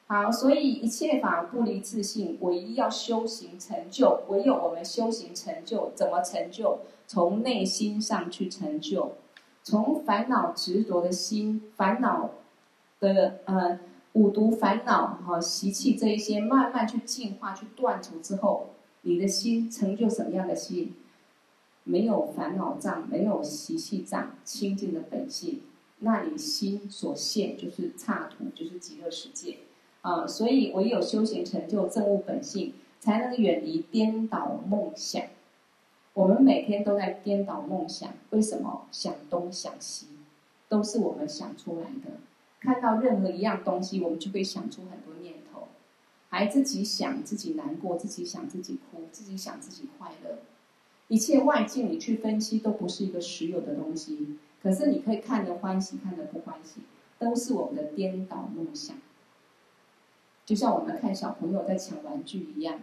[0.08, 6.80] 好，所以一切法不离自性，唯一要修行成就，唯有我们修行成就，怎么成就？
[7.06, 9.14] 从内心上去成就，
[9.62, 12.32] 从烦恼执着的心、烦恼
[13.00, 13.80] 的呃
[14.14, 18.70] 五毒烦恼和习气这一些，慢慢去净化、去断除之后，
[19.02, 20.94] 你的心成就什么样的心？
[21.84, 25.62] 没有烦恼障，没有习气障，清净的本性，
[26.00, 29.58] 那你心所现就是刹土，就是极乐世界。
[30.02, 35.24] 啊，所以唯有修行成就证悟本性，才能远离颠倒梦想。
[36.14, 38.86] 我们每天都在颠倒梦想，为什么？
[38.92, 40.08] 想东想西，
[40.70, 42.20] 都是我们想出来的。
[42.64, 45.68] 看到任何一样东西，我们就会想出很多念头，
[46.30, 50.40] 还自己想自己难过，自己想自己哭，自己想自己快乐。
[51.10, 54.40] 一切外境你去分析，都不是一个实有的东西。
[54.62, 56.80] 可是你可以看得欢喜，看得不欢喜，
[57.20, 58.96] 都是我们的颠倒梦想。
[60.46, 62.80] 就像我们看小朋友在抢玩具一样，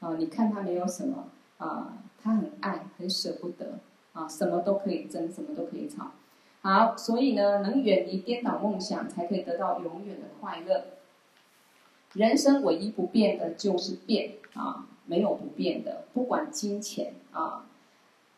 [0.00, 3.78] 啊，你看他没有什么，啊，他很爱，很舍不得，
[4.12, 6.10] 啊，什么都可以争，什么都可以吵。
[6.62, 10.84] 好，所以呢，能远离颠倒梦想，才可以得到永远的快乐。
[12.12, 17.66] 人生唯一不变的就是变，啊，没有不变的，不管金钱啊，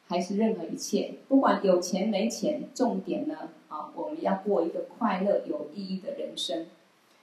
[0.06, 6.66] 还是任何一切，不管有钱没钱，重点呢，啊，我们要过一个快乐有意义的人生。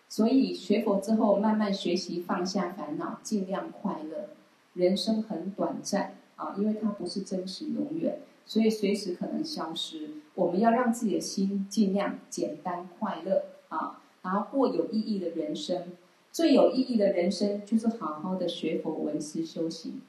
[0.09, 4.29] 所以学佛之后，慢慢学习放下烦恼，尽量快乐。
[4.73, 10.09] 人生很短暂啊，因为它不是真实永远，所以随时可能消失。
[10.33, 15.93] 我们要让自己的心尽量简单快乐啊，然后过有意义的人生。
[16.31, 20.01] 最有意义的人生就是好好的学佛、闻思、修行。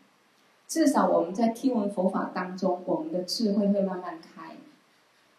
[0.66, 4.57] 至少我们在听闻佛法当中，我们的智慧会慢慢开。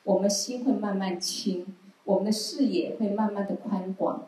[0.03, 1.65] 我们心会慢慢清，
[2.03, 4.27] 我们的视野会慢慢的宽广，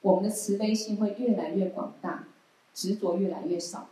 [0.00, 2.28] 我们的慈悲心会越来越广大，
[2.72, 3.88] 执着越来越少。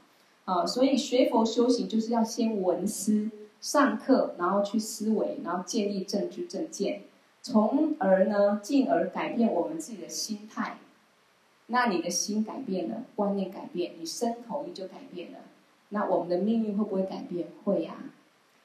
[0.47, 7.03] 啊，所以学佛修行就是要先闻思，上课，然后去思维，然后建立正知正见，
[7.43, 10.79] 从而呢，进而改变我们自己的心态。
[11.67, 15.39] 那你的心改变了，观念改变，你身口意就改变了。
[15.91, 17.49] 那我们的命运会不会改变？
[17.65, 18.15] 会呀、啊。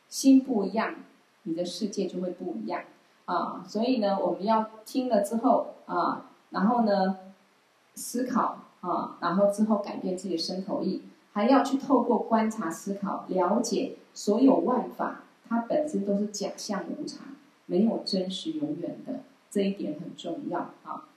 [0.09, 0.95] 心不一样，
[1.43, 2.83] 你的世界就会不一样
[3.25, 3.65] 啊。
[3.67, 7.17] 所以呢，我们要听了之后啊，然后呢，
[7.95, 11.01] 思考啊，然后之后改变自己的身口意，
[11.33, 17.25] 还要去透过观察思考，了解所有万法，它本身都是假象无常，
[17.65, 21.09] 没有真实永远的，这一点很重要啊。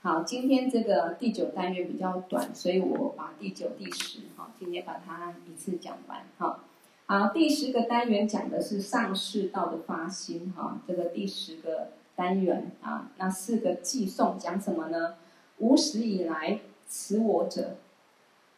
[0.00, 6.60] 好，今天这个第九单元比较短，所以我把第九、第十，哈，今天把它一次讲完，哈。
[7.06, 15.14] 好，第十个单元讲的是上士道的发心，哈，这个第十个单元啊，那四个偈颂讲什么呢？
[15.58, 17.76] 无始以来，此我者，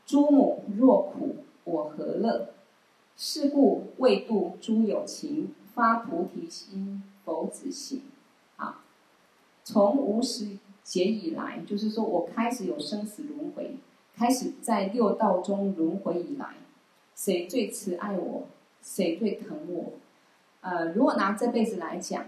[0.04, 2.50] 诸母若苦，我何乐？
[3.22, 8.00] 是故未度诸有情，发菩提心，佛子行。
[8.56, 8.82] 啊，
[9.62, 10.56] 从无始。
[10.82, 13.76] 劫以来，就是说我开始有生死轮回，
[14.16, 16.54] 开始在六道中轮回以来，
[17.14, 18.46] 谁最慈爱我，
[18.82, 19.92] 谁最疼我？
[20.62, 22.24] 呃，如果拿这辈子来讲，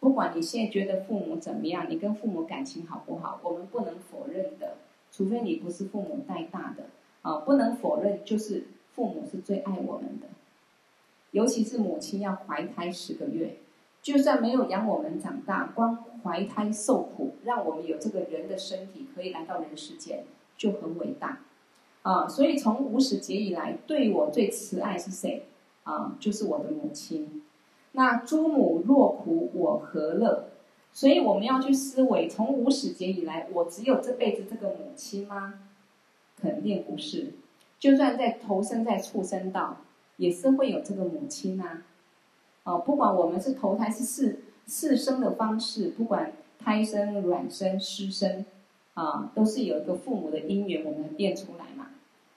[0.00, 4.78] 不管你现在觉得父母怎么样，你跟父母感情好不好，我们不能否认的，
[5.12, 6.86] 除非你不是父母带大的
[7.22, 8.64] 啊，不能否认就是
[9.00, 10.26] 父母是最爱我们的，
[11.30, 13.56] 尤其是母亲要怀胎十个月。
[14.02, 21.38] 就算没有养我们长大，光怀胎受苦，让我们有这个人的身体可以来到人世间，就很伟大，
[22.02, 22.28] 啊！
[22.28, 25.44] 所以从无始劫以来，对我最慈爱是谁？
[25.84, 27.42] 啊，就是我的母亲。
[27.92, 30.50] 那诸母若苦，我何乐？
[30.92, 35.54] 所以我们要去思维，从无始劫以来，我只有这辈子这个母亲吗？
[36.38, 37.32] 肯定不是。
[37.80, 39.78] 就算在投生在畜生道，
[40.18, 41.82] 也是会有这个母亲啊。
[42.62, 48.44] 啊，不管我们是投胎是四四生的方式，不管胎生、卵生、湿生，
[48.92, 51.88] 啊，都是有一个父母的因缘，我们变出来嘛。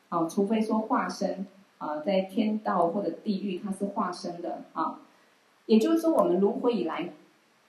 [0.08, 1.45] 啊，除非说化身
[1.77, 5.01] 啊，在天道或者地狱，它是化身的啊。
[5.65, 7.10] 也就是说，我们轮回以来，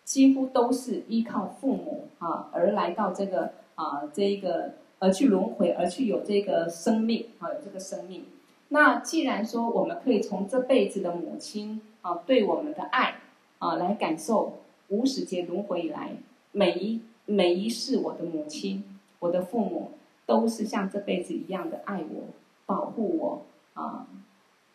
[0.05, 8.25] 几乎都是依靠父母啊，而来到这个啊这一个而去轮回，而去有这个生命啊，有这个生命。
[8.69, 11.83] 那既然说我们可以从这辈子的母亲。
[12.05, 13.15] 啊，对我们的爱，
[13.59, 16.11] 啊，来感受无始劫轮回以来，
[16.53, 18.85] 每一每一世，我的母亲，
[19.21, 19.93] 我的父母，
[20.27, 22.25] 都是像这辈子一样的爱我，
[22.67, 24.07] 保护我，啊，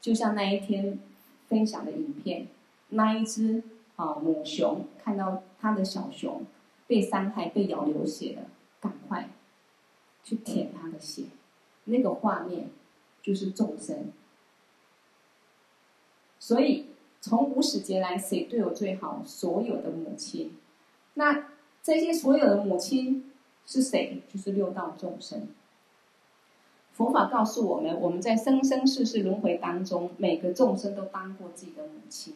[0.02, 0.98] 就像那一天
[1.48, 2.48] 分享的影片，
[2.90, 3.62] 那一只
[3.96, 6.42] 啊母熊看到它的小熊
[6.88, 8.42] 被伤害、被咬流血了，
[8.82, 9.30] 赶快
[10.30, 11.24] 去舔他的血，
[11.86, 12.70] 那个画面
[13.24, 14.12] 就是众生，
[16.38, 16.86] 所以。
[17.22, 19.22] 从无始劫来，谁对我最好？
[19.26, 20.56] 所有的母亲，
[21.16, 21.50] 那
[21.84, 23.30] 这些所有的母亲
[23.66, 24.22] 是谁？
[24.32, 25.50] 就是六道众生。
[26.94, 32.34] 佛法告诉我们，我们在生生世世轮回当中，每个众生都当过自己的母亲。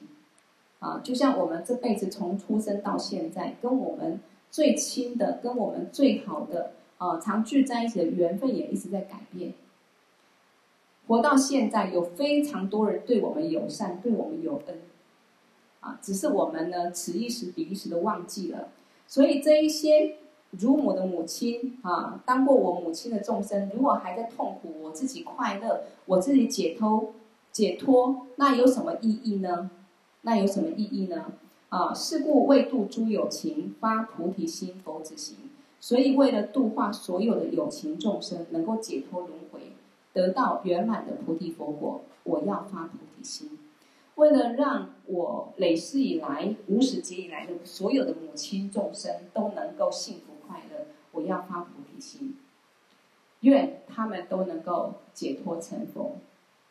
[0.80, 4.20] 啊，就像我们这辈子从出生到现在，跟我们
[4.52, 9.54] 最亲的、跟我们最好的啊，常聚在一起的缘分也一直在改变。
[11.06, 14.80] 活到现在，有非常多人对我们友善，对我们有恩，
[15.82, 18.70] 啊，只是我们呢，此一时彼一时都忘记了。
[19.06, 20.16] 所以这一些
[20.52, 27.12] 乳母的母亲啊，当过我母亲的众生，如果还在痛苦，我自己快乐，我自己解脱
[27.52, 29.70] 解脱，那有什么意义呢？
[30.22, 31.34] 那有什么意义呢？
[31.68, 35.36] 啊，是故为度诸有情，发菩提心，佛子行。
[35.84, 39.74] 所以为了度化所有的有情众生，能够解脱轮回。
[40.14, 43.60] 得到圆满的菩提佛果，我要发菩提心。
[44.16, 52.38] 为了让我累世以来、无始劫以来的所有的母亲众生都能够幸福快乐，我要发菩提心，
[53.42, 56.16] 愿他们都能够解脱成佛，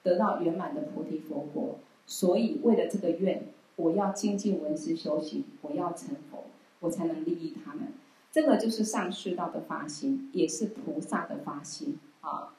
[0.02, 1.80] 得到圆满的菩提佛果。
[2.06, 3.42] 所以，为了这个愿，
[3.76, 6.44] 我要精进闻思修行，我要成佛，
[6.80, 7.88] 我才能利益他们。
[8.32, 12.54] 这个就是上士道的发心，也是菩萨的发心啊。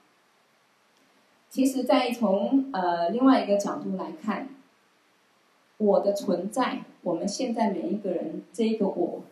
[1.50, 4.50] 其实，再从呃另外一个角度来看，
[5.78, 9.24] 我的存在，我们现在每一个人这个我，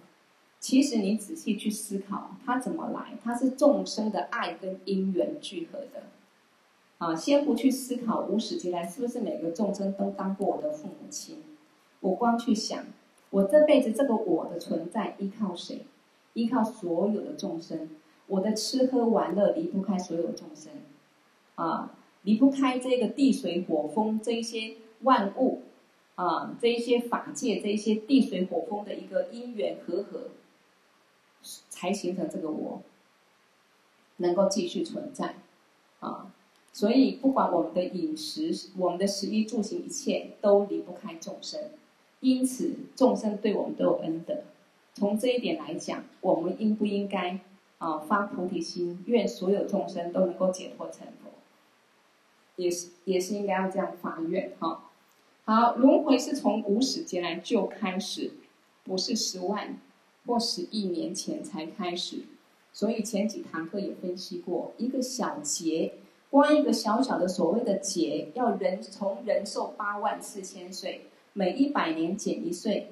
[0.59, 3.17] 其实你仔细去思考，它怎么来？
[3.23, 6.03] 它是众生的爱跟因缘聚合的。
[6.97, 11.37] 啊，先不去思考无始劫来是不是每个众生都当过我的父母亲，
[11.99, 12.83] 我光去想，
[13.29, 15.85] 我这辈子这个我的存在依靠谁？
[16.33, 17.89] 依靠所有的众生。
[18.27, 20.71] 我的吃喝玩乐离不开所有众生，
[21.55, 25.63] 啊，离不开这个地水火风这一些万物，
[26.15, 30.29] 啊，这一些法界这一些地水火风的一个因缘和合，
[31.67, 32.81] 才形成这个我，
[34.17, 35.35] 能够继续存在，
[35.99, 36.31] 啊，
[36.71, 41.59] 所以不管我们的饮食，我们的食衣住行一切都离不开众生，
[42.21, 44.37] 因此众生对我们都有恩德。
[44.93, 47.39] 从这一点来讲，我们应不应该？
[47.77, 51.31] 啊，发菩提心，愿所有众生都能够解脱成佛，
[52.55, 54.91] 也是也是应该要这样发愿哈。
[55.45, 58.33] 好，轮回是从无始劫来就开始，
[58.83, 59.79] 不是十万
[60.27, 62.25] 或十亿年前才开始。
[62.71, 65.93] 所以前几堂课也分析过，一个小劫，
[66.29, 72.91] 光一个小小的所谓的劫，要人从人寿八万四千岁，每一百年减一岁，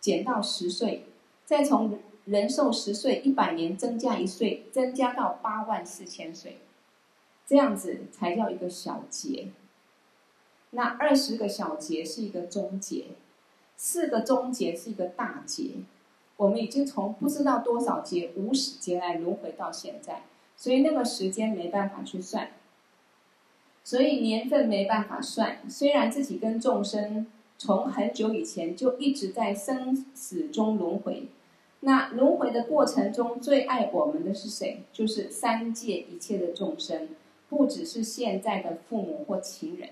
[0.00, 1.04] 减到十岁，
[1.50, 1.98] 再从。
[2.26, 6.58] 人寿十岁，一百年增加一岁，增加到八万四千岁，
[7.44, 9.48] 这样子才叫一个小劫。
[10.72, 13.06] 那二十个小劫是一个中劫，
[13.74, 15.70] 四个中劫是一个大劫。
[16.36, 20.22] 我们已经从不知道多少劫无始劫来轮回到现在，
[20.56, 22.50] 所以那个时间没办法去算，
[23.82, 25.58] 所以年份没办法算。
[25.68, 27.26] 虽然自己跟众生
[27.58, 31.26] 从很久以前就一直在生死中轮回。
[31.80, 34.82] 那轮回的过程中，最爱我们的是谁？
[34.92, 37.08] 就是三界一切的众生，
[37.48, 39.90] 不只是现在的父母或情人。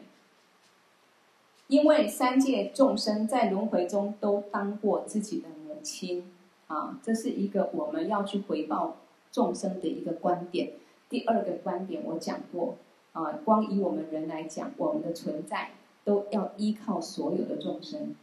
[1.68, 6.30] 因为三界众生在轮回中都当过自己的母亲
[6.66, 8.97] 啊，这是一个我们要去回报
[9.30, 10.72] 众生的一个观点。
[11.11, 12.76] 第二个观点我讲过
[13.12, 15.70] 啊，光以我们人来讲，我们的存在
[16.05, 18.14] 都要依靠所有的众生。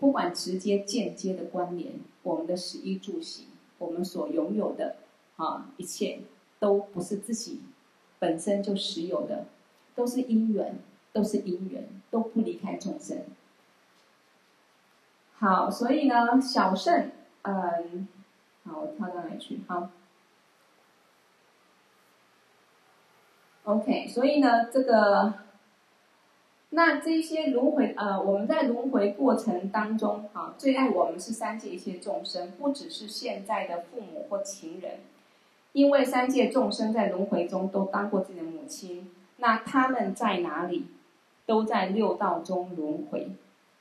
[0.00, 1.92] 不管直接间接的关联，
[2.22, 4.96] 我们的食衣住行，我们所拥有的
[5.36, 6.20] 啊一切，
[6.58, 7.60] 都不是自己
[8.18, 9.44] 本身就实有的，
[9.94, 10.78] 都是因缘，
[11.12, 13.18] 都是因缘，都不离开众生。
[15.38, 17.10] 好，所以呢，小圣，
[17.42, 18.08] 嗯，
[18.64, 19.60] 好，我跳到哪里去？
[19.68, 19.90] 好
[23.64, 25.49] ，OK，所以呢，这个。
[26.70, 35.00] 那这些轮回，呃，我们在轮回过程当中，啊，最爱我们是三界一切众生，不只是现在的父母或情人，
[35.72, 40.86] 因为三界众生在轮回中都当过自己的母亲，那他们在哪里？
[41.46, 43.28] 都在六道中轮回，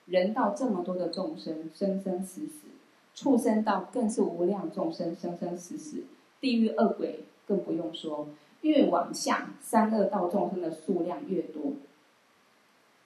[0.08, 2.66] 人道这么多的众生，生生死死；
[3.14, 6.00] 畜生道更是无量众生，生生死死；
[6.42, 8.28] 地狱恶鬼更不用说，
[8.62, 11.74] 越往下，三恶道众生的数量越多。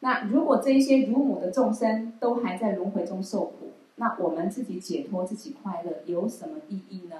[0.03, 7.15] 那如果这一些如母的众生都还在轮回中受苦，那我们自己解脱、自己快乐有什么意义呢？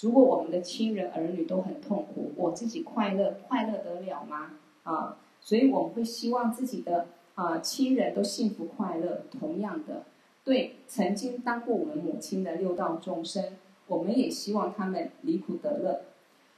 [0.00, 4.52] 如果我们的亲人儿女都很痛苦，我自己快乐，快乐得了吗？
[4.84, 9.22] 啊，所以我们会希望自己的啊亲人都幸福快乐。
[9.36, 10.04] 同样的，
[10.44, 13.56] 对曾经当过我们母亲的六道众生，
[13.88, 16.02] 我们也希望他们离苦得乐。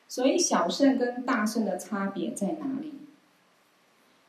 [0.08, 2.92] 所以小圣跟大圣的差别在哪里？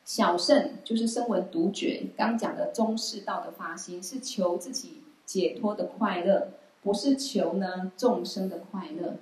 [0.04, 6.48] 小圣就是声闻独觉，刚讲的中士道的发心是求自己解脱的快乐，
[6.82, 9.14] 不是求呢众生的快乐。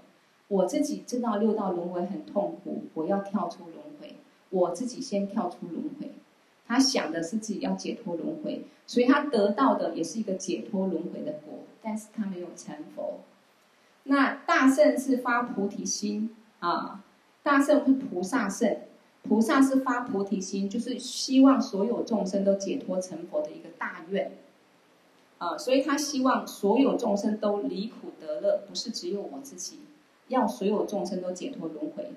[0.48, 4.16] 我自己知道六道轮回很痛苦，我要跳出轮回，
[4.50, 6.10] 我自己先跳出轮回。
[6.66, 13.20] 他想的是自己要解脱轮回，所以他得到的也是一个解脱轮回的果，但是他没有成佛。
[14.04, 17.04] 那大圣是发菩提心啊，
[17.44, 18.76] 大圣是菩萨圣。
[19.22, 24.32] 菩萨是发菩提心，就是希望所有众生都解脱成佛的一个大愿，
[25.38, 29.78] 啊，所以他希望所有众生都离苦得乐，不是只有我自己，
[30.28, 32.12] 要所有众生都解脱轮回。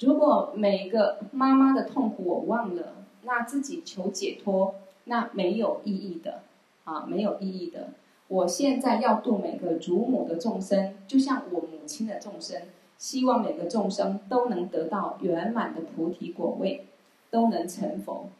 [0.00, 6.42] 如果每个妈妈的痛苦我忘了，那自己求解脱，那没有意义的，
[6.84, 7.88] 啊，没有意义的。
[8.28, 12.62] 我现在要度每个祖母的众生，就像我母亲的众生。
[12.98, 16.86] 希望每个众生都能得到圆满的菩提果位，
[17.30, 18.30] 都能成佛。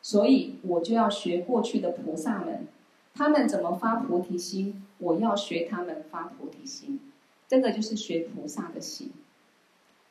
[0.00, 2.66] 所以我就要学过去的菩萨们，
[3.14, 7.00] 他们怎么发菩提心，我要学他们发菩提心。
[7.48, 9.12] 这个就是学菩萨的心。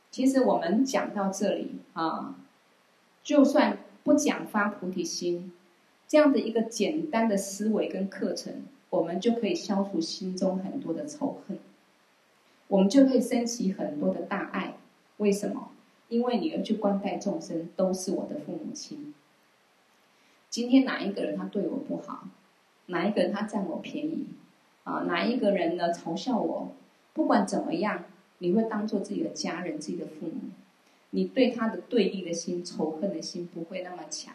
[0.10, 2.36] 其实我们讲到这里啊，
[3.24, 5.52] 就算不讲发菩提心，
[6.08, 11.58] 这样的一个简单的思维跟课程，我们就可以消除心中很多的仇恨。
[12.72, 14.76] 我们就可以升起很多的大爱，
[15.18, 15.72] 为什么？
[16.08, 19.14] 因为你要去关待众生，都是我的父母亲。
[20.50, 22.30] 今天哪一个人他对我不好，
[22.86, 24.26] 哪一个人他占我便宜，
[24.86, 26.72] 啊，哪一个人呢嘲笑我，
[27.12, 28.06] 不管怎么样，
[28.38, 30.52] 你会当做自己的家人、自己的父母，
[31.10, 34.34] 你对他的对立的心、仇恨的心不会那么强，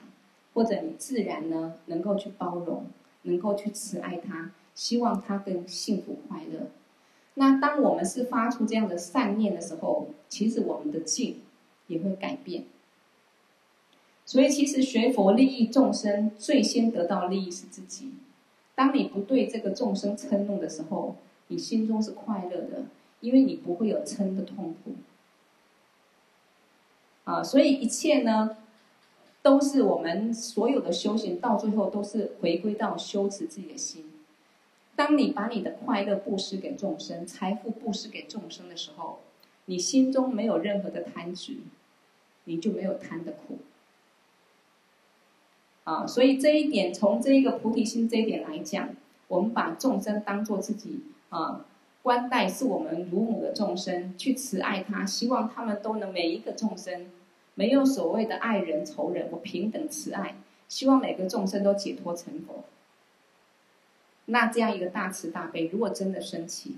[0.53, 2.85] 或者你自然呢能够去包容，
[3.23, 6.67] 能够去慈爱他，希望他更幸福快乐。
[7.39, 11.43] 那当我们是发出这样的善念的时候，其实我们的境
[11.87, 12.65] 也会改变。
[14.25, 18.11] 所以，其实学佛利益众生，最先得到利益是自己。
[18.75, 21.17] 当你不对这个众生嗔怒的时候，
[21.49, 22.87] 你心中是快乐的，
[23.21, 24.95] 因为你不会有嗔的痛苦。
[27.25, 28.57] 啊，所以一切呢，
[29.43, 34.11] 都是我们所有的修行，到最后都是回归到修持自己的心。
[34.97, 39.21] 当你把你的快乐布施给众生，财富布施给众生的时候，
[39.67, 41.59] 你心中没有任何的贪执，
[42.45, 43.59] 你就没有贪的苦。
[45.85, 48.89] 啊，所以这一点，从这一个菩提心这一点来讲，
[49.29, 51.65] 我们把众生当做自己啊，
[52.03, 57.11] 观待是我们乳母的众生，去慈爱他，希望他们都能每一个众生，
[57.55, 60.37] 没有所谓的爱人仇人，我平等慈爱，
[60.69, 62.65] 希望每个众生都解脱成佛。
[64.27, 66.77] 那这样一个大慈大悲，如果真的升起，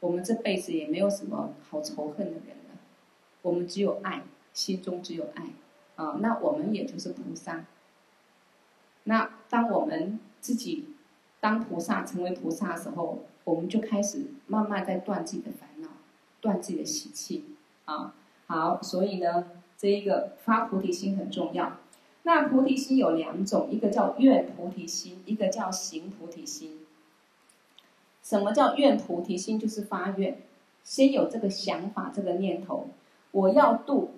[0.00, 2.78] 我们这辈子也没有什么好仇恨的人了，
[3.42, 4.22] 我们只有爱，
[4.52, 5.44] 心中只有爱
[5.96, 7.64] 啊，那我们也就是菩萨。
[9.04, 10.94] 那当我们自己
[11.40, 15.88] 当菩萨成为菩萨的时候，我们就开始慢慢在断自己的烦恼，
[16.40, 17.44] 断自己的习气
[17.86, 18.14] 啊。
[18.46, 21.78] 好，所以呢，这一个发菩提心很重要。
[22.24, 26.81] 那菩提心有两种，一个叫愿菩提心，一个叫行菩提心。
[28.22, 29.58] 什么叫愿菩提心？
[29.58, 30.38] 就是发愿，
[30.84, 32.86] 先有这个想法，这个念头，
[33.32, 34.12] 我要度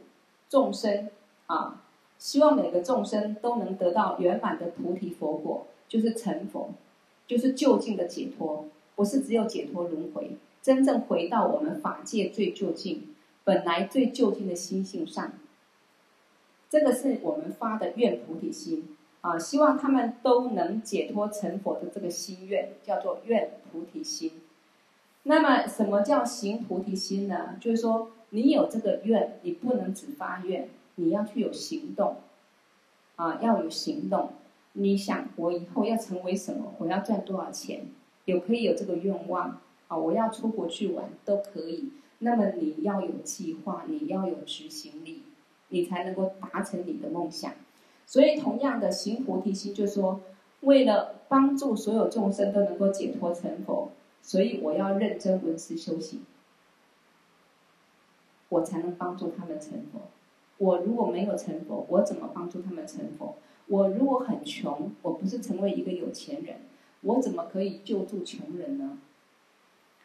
[0.48, 1.08] 众生
[1.46, 1.80] 啊。
[2.16, 6.70] 希望每个众生都能得到圆满的菩提佛果，就是成佛，
[7.26, 15.32] 就是究竟的解脱，不是只有解脱轮回，真正回到我们法界最究竟、本来最究竟的心性上。
[16.70, 18.93] 这个是我们发的愿菩提心
[19.24, 24.32] 啊，希望他们都能解脱成佛的这个心愿，叫做愿菩提心。
[25.22, 27.56] 那么，什么叫行菩提心呢？
[27.58, 30.68] 就是说，你有这个愿，你不能只发愿。
[30.96, 32.18] 你要去有行动，
[33.16, 34.32] 啊，要有行动。
[34.74, 36.74] 你想，我以后要成为什么？
[36.76, 37.86] 我要赚多少钱？
[38.26, 39.58] 有可以有这个愿望
[39.88, 41.92] 啊，我要出国去玩都可以。
[42.18, 45.22] 那么你要有计划，你要有执行力，
[45.68, 47.54] 你才能够达成你的梦想。
[48.06, 50.20] 所以，同样的行菩提心，就说，
[50.60, 53.90] 为了帮助所有众生都能够解脱成佛，
[54.22, 56.22] 所以我要认真闻思修行，
[58.48, 60.02] 我才能帮助他们成佛。
[60.58, 63.36] 我如果没有成佛，我怎么帮助他们成佛？
[63.66, 66.56] 我如果很穷，我不是成为一个有钱人，
[67.00, 68.98] 我怎么可以救助穷人呢？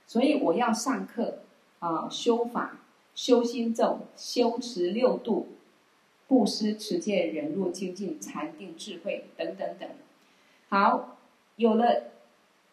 [0.07, 1.39] 所以我要上课
[1.79, 2.79] 啊，修法、
[3.13, 5.47] 修心咒、修持六度、
[6.29, 9.89] 布施、持戒、忍辱、精进、禅定、智慧等等等。
[10.69, 11.17] 好，
[11.57, 12.03] 有了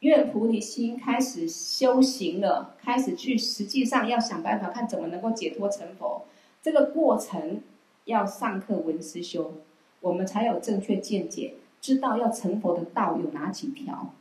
[0.00, 6.26] 愿菩提心，开始修行了，开始去实际上要想办法看怎么能够解脱成佛。
[6.62, 7.62] 这个过程
[8.04, 9.54] 要上课闻思修，
[10.00, 14.12] 我们才有正确见解，知道要成佛的道有哪几条，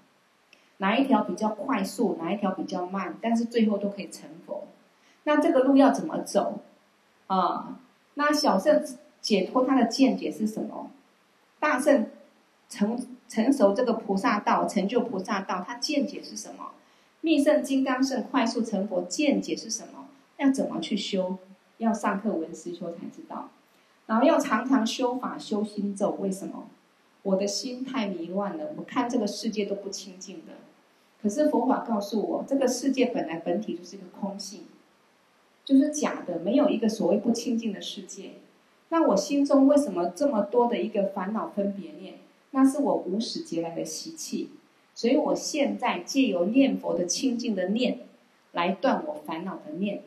[0.78, 4.66] 哪一条比较快速，哪一条比较慢，但是最后都可以成佛。
[5.26, 6.62] 那这个路要怎么走？
[7.28, 7.80] 啊，
[8.14, 8.82] 那小圣
[9.26, 10.92] 解脱他的见解是什么？
[11.60, 12.12] 大圣
[12.70, 12.96] 成
[13.28, 16.74] 成熟这个菩萨道，成就菩萨道，他见解是什么？
[17.22, 20.10] 密圣金刚圣快速成佛见解是什么？
[20.38, 21.40] 要怎么去修？
[21.80, 23.50] 要上课闻思修才知道，
[24.06, 26.12] 然后要常常修法修心咒。
[26.20, 26.70] 为什么？
[27.24, 30.54] 我的心太迷乱了，我看这个世界都不清净的。
[31.20, 34.66] 可是佛法告诉我，这个世界本来本体就是一个空性，
[35.64, 38.34] 就是假的，没有一个所谓不清净的世界。
[38.90, 42.16] 那我心中为什么这么多的一个烦恼分别念？
[42.52, 44.52] 那是我无始劫来的习气。
[44.94, 48.00] 所以我现在借由念佛的清净的念，
[48.54, 50.04] 来断我烦恼的念。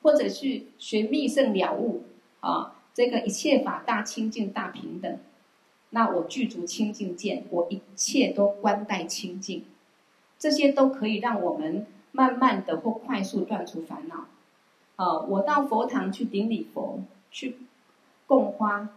[0.00, 2.04] 或者去学密圣了悟
[2.40, 5.18] 啊，这个一切法大清净大平等，
[5.90, 9.64] 那我具足清净见，我一切都观待清净，
[10.38, 14.26] 这些都可以让我们慢慢的或快速断除烦恼。
[14.96, 17.58] 啊，我到佛堂去顶礼佛，去
[18.26, 18.88] 供花、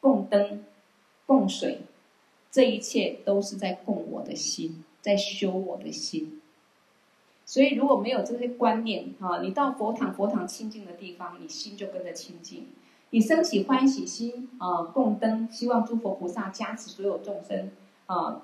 [0.00, 0.64] 供灯、
[1.26, 1.82] 供水，
[2.50, 6.40] 这一切都是在供我的心，在修我的心。
[7.44, 12.64] 所以，如果没有这些观念，哈，你到佛堂，佛堂清净的地方，你心就跟着清净；
[13.10, 17.70] 你升起欢喜心啊、供灯，希望诸佛菩萨加持所有众生
[18.06, 18.42] 啊、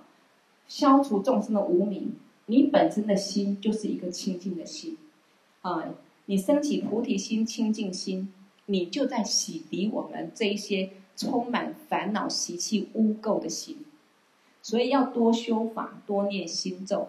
[0.67, 2.17] 消除众生的无明。
[2.47, 4.97] 你本身的心就是一个清净的心
[5.61, 5.85] 啊、
[6.29, 8.33] 你升起菩提心、清净心，
[8.67, 13.87] 你就在洗涤我们这一些充满烦恼习气污垢的心。
[14.61, 17.09] 所以要多修法，多念心咒，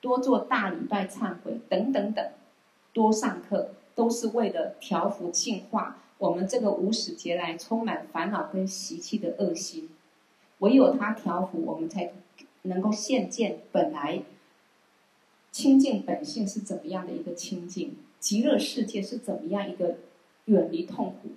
[0.00, 2.32] 多做大礼拜、忏悔等等等，
[2.92, 3.72] 多上课。
[3.92, 9.90] 都是为了调伏净化我们这个无始劫来充满烦恼跟习气的恶心，
[10.60, 12.12] 唯有它调伏，我们才
[12.62, 14.22] 能够现见本来
[15.50, 19.96] 清净本性是怎么样的一个清净，极乐世界是怎么样一个
[20.46, 21.30] 远离痛苦、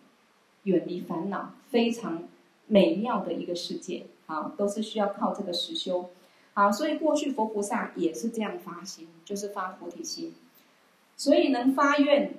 [0.64, 2.24] 远离烦恼、非常
[2.68, 4.05] 美妙的一个世界。
[4.26, 6.09] 好，都是需要靠这个实修。
[6.53, 10.34] 好，所以过去佛菩萨也是这样发心，就是发菩提心，
[11.18, 12.34] 所以能发愿。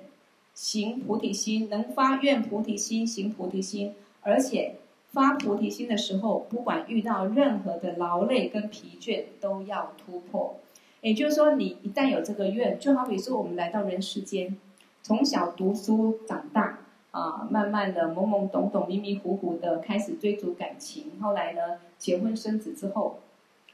[0.53, 4.75] 行菩提心，能发愿菩提心，行菩提心，而且
[5.11, 10.57] 发菩提心的时候，不管遇到任何的劳累跟疲倦，都要突破。
[11.05, 14.57] 也就是说，你一旦有这个愿，就好比说我们来到人世间，
[15.03, 16.79] 从小读书长大
[17.11, 23.19] 啊，慢慢的懵懵懂懂、迷迷糊糊的开始追逐感情，后来呢，结婚生子之后，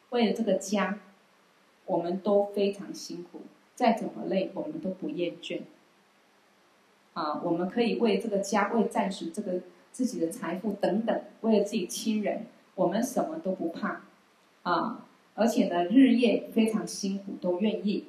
[0.09, 0.99] 为了这个家，
[1.85, 3.39] 我们都非常辛苦，
[3.75, 5.61] 再怎么累，我们都不厌倦。
[7.13, 9.61] 啊，我们可以为这个家，为暂时这个
[9.93, 14.01] 自己的财富等等，为了自己亲人，我们什么都不怕，
[14.63, 15.05] 啊，
[15.35, 18.05] 而且呢，日夜非常辛苦，都愿意。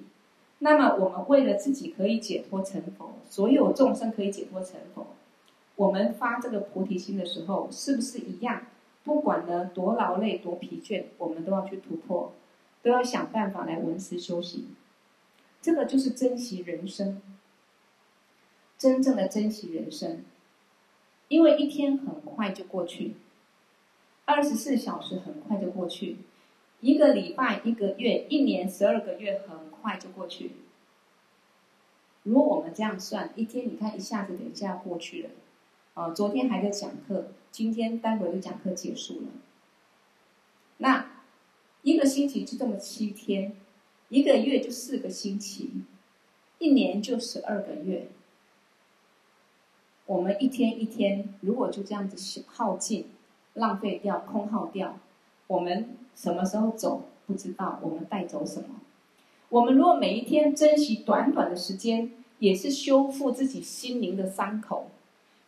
[0.58, 5.06] 那么，我们为了自己可以解脱成佛，所有众生可以解脱成佛，
[5.76, 8.62] 我们发这个菩提心的时候，是不是一样？
[9.04, 12.32] 不管呢多劳累、多疲倦，我们都要去突破，
[12.82, 14.76] 都要想办法来闻思修行。
[15.60, 17.20] 这个就是珍惜人生。
[18.78, 20.24] 真正的珍惜人生，
[21.28, 23.14] 因为一天很快就过去，
[24.24, 26.16] 二十四小时很快就过去，
[26.82, 30.50] 一个礼拜、一个月、一年、十二个月很快就过去。
[32.24, 35.30] 如果我们这样算，一天你看一下子等一下过去了，
[35.94, 39.28] 啊，昨天还在讲课，今天待会儿就讲课结束了。
[40.78, 41.22] 那
[41.82, 43.56] 一个星期就这么七天，
[44.08, 45.84] 一个月就四个星期，
[46.58, 48.08] 一年就十二个月。
[50.06, 53.06] 我们一天一天，如果就这样子耗尽、
[53.54, 54.98] 浪费掉、空耗掉，
[55.46, 58.66] 我们什么时候走不知道，我们带走什么？
[59.48, 64.86] 我们如果每一天珍惜短短的时间，也是修复自己心灵的伤口，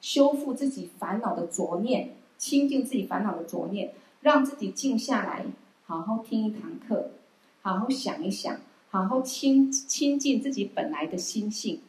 [0.01, 5.47] 修复自己烦恼的浊念，清净自己烦恼的浊念，让自己静下来，
[5.87, 7.11] 好好听一堂课，
[7.63, 11.81] 好好想一想，好好亲亲近自己本来的心性。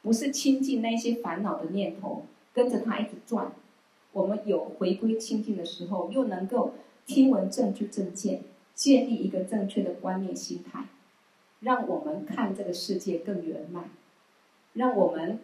[0.00, 3.50] 不是亲近那些烦恼的念头，跟着它一直转。
[4.12, 6.74] 我们有回归清净的时候，又能够
[7.06, 8.42] 听闻正知正见，
[8.74, 10.86] 建立一个正确的观念心态，
[11.60, 13.90] 让我们看这个世界更圆满，
[14.72, 15.38] 让我们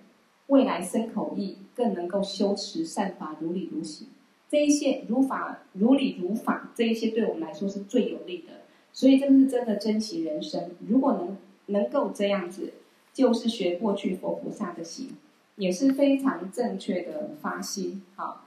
[0.46, 4.08] 未来生口意更能够修持善法如理如行。
[4.48, 8.62] 这一些如法如理如法，这一些对我们来说是最有利的。
[8.92, 10.70] 所以，这是真的珍惜人生。
[10.88, 11.36] 如果能
[11.66, 12.74] 能够这样子。
[13.12, 15.08] 就是学过去佛菩萨的行，
[15.56, 18.02] 也是非常正确的发心。
[18.14, 18.46] 好，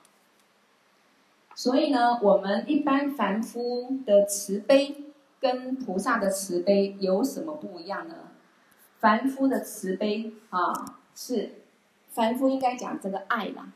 [1.56, 4.96] 所以呢，我们一般凡夫的慈悲
[5.40, 8.16] 跟菩萨的慈悲有什么不一样呢？
[9.00, 11.64] 凡夫的慈悲啊，是
[12.10, 13.72] 凡夫应该讲这个爱啦。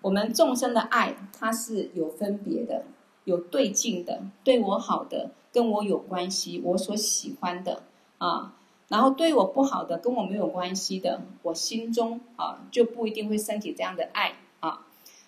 [0.00, 2.84] 我们众生的爱，它是有分别的，
[3.24, 7.82] 有对境的，对我好的，跟我有关系，我所喜欢的
[8.18, 8.54] 啊。
[8.88, 14.34] 然后对我不好的，跟我没有关系的，我心中啊就不一定会升起这样的爱。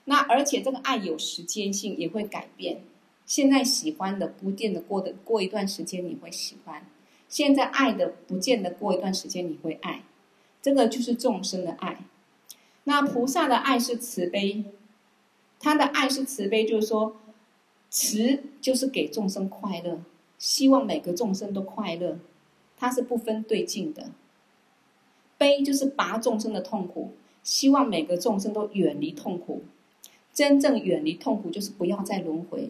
[0.04, 2.82] 那而且这个爱有时间性，也会改变。
[3.26, 6.82] 现在喜欢的，不见得过的过一段时间你会喜欢；
[7.28, 10.02] 现在爱的，不见得过一段时间你会爱。
[10.60, 12.04] 这个就是众生的爱。
[12.84, 14.64] 那菩萨的爱是慈悲，
[15.58, 17.16] 他的爱是慈悲，就是说，
[17.88, 20.02] 慈就是给众生快乐，
[20.38, 22.18] 希望每个众生都快乐。
[22.76, 24.10] 它是不分对境的，
[25.38, 29.62] 悲就是拔众生的痛苦，希望每个众生都远离痛苦。
[30.34, 32.68] 真正远离痛苦，就是不要再轮回，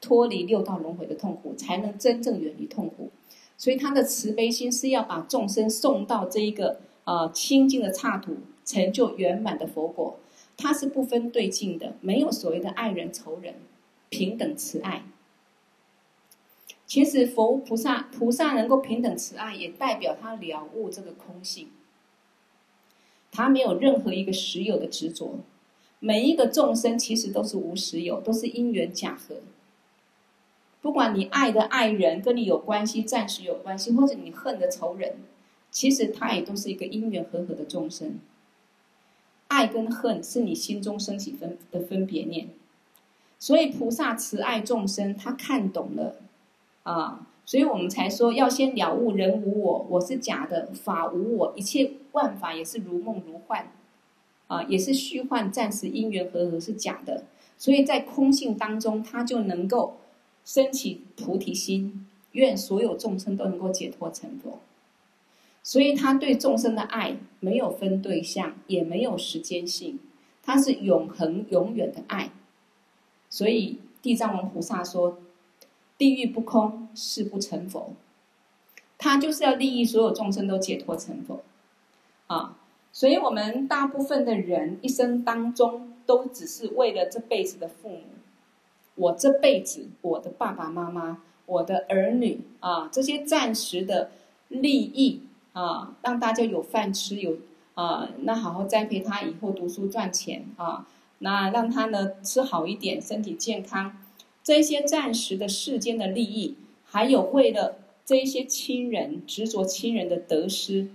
[0.00, 3.10] 脱离六道轮回的痛苦，才能真正远离痛苦。
[3.58, 10.18] 所以他的慈悲心是要把众生送到这一个呃清净的刹土，成就圆满的佛果。
[10.56, 13.54] 它是不分对境的，没有所谓的爱人仇人，
[14.08, 15.04] 平等慈爱。
[16.86, 21.68] 其实佛菩萨菩萨能够平等慈爱，也代表他了悟这个空性。
[23.30, 25.38] 他没有任何一个实有的执着。
[26.04, 29.36] 每一个众生其实都是无实有，都是因缘假合。
[30.80, 35.14] 不管你爱的爱人跟你有关系，暂时有关系，或者你恨的仇人，
[35.70, 38.18] 其实他也都是一个因缘和合的众生。
[39.46, 42.48] 爱跟恨是你心中升起分的分别念，
[43.38, 46.16] 所以菩萨慈爱众生，他看懂了
[46.82, 53.70] 啊，所以我们才说要先了悟人无我，我是假的，法无我，一切万法也是如梦如幻。
[54.52, 57.24] 啊，也是虚幻，暂时因缘和合是假的，
[57.56, 59.96] 所以在空性当中，他就能够
[60.44, 64.58] 升起菩提心，愿所有众生都能够解脱成佛。
[65.62, 69.98] 所以他对众生的爱没有分对象，也没有时间性，
[70.42, 72.30] 他是永恒永远的爱。
[73.30, 75.18] 所以地藏王菩萨说
[75.96, 77.94] ：“地狱不空，誓不成佛。”
[78.98, 81.42] 他就是要利益所有众生都解脱成佛，
[82.26, 82.58] 啊。
[82.94, 88.02] 所以，我们大部分的人一生当中，都只是为了这辈子的父母，
[88.96, 94.10] 我这辈子，我的爸爸妈妈，我的儿女啊，这些暂时的
[94.48, 95.22] 利益
[95.54, 97.38] 啊，让大家有饭吃，有
[97.72, 100.86] 啊，那好好栽培他以后读书赚钱啊，
[101.20, 103.96] 那让他呢吃好一点，身体健康，
[104.42, 110.88] 这些暂时的世间的利益，还有为了这些亲人执着亲人的得失。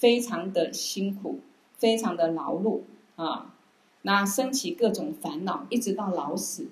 [0.00, 1.40] 非常的辛苦，
[1.76, 2.80] 非常的劳碌
[3.16, 3.54] 啊！
[4.00, 6.68] 那升起各种烦恼，一直到老死，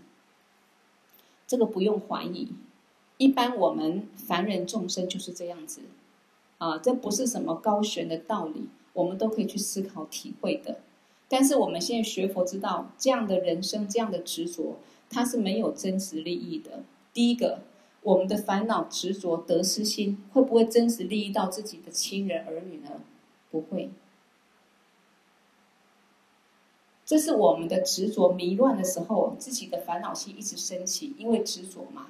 [1.47, 2.49] 这个不用怀疑。
[3.18, 5.83] 一般我们凡人众生就是这样子
[6.57, 10.79] 啊，这不是什么高玄的道理，我们都可以去思考体会的。
[11.29, 14.79] 但是我们现在学佛知道，这样的人生，这样的执着，
[15.11, 16.83] 它是没有真实利益的。
[17.12, 17.61] 第一个，
[18.01, 23.03] 我们的烦恼执着得失心，会不会真实利益到自己的亲人儿女呢？
[23.51, 23.90] 不会，
[27.05, 32.09] 这是我们的执着迷乱的时候，自己的烦恼心一直升起，因为执着嘛。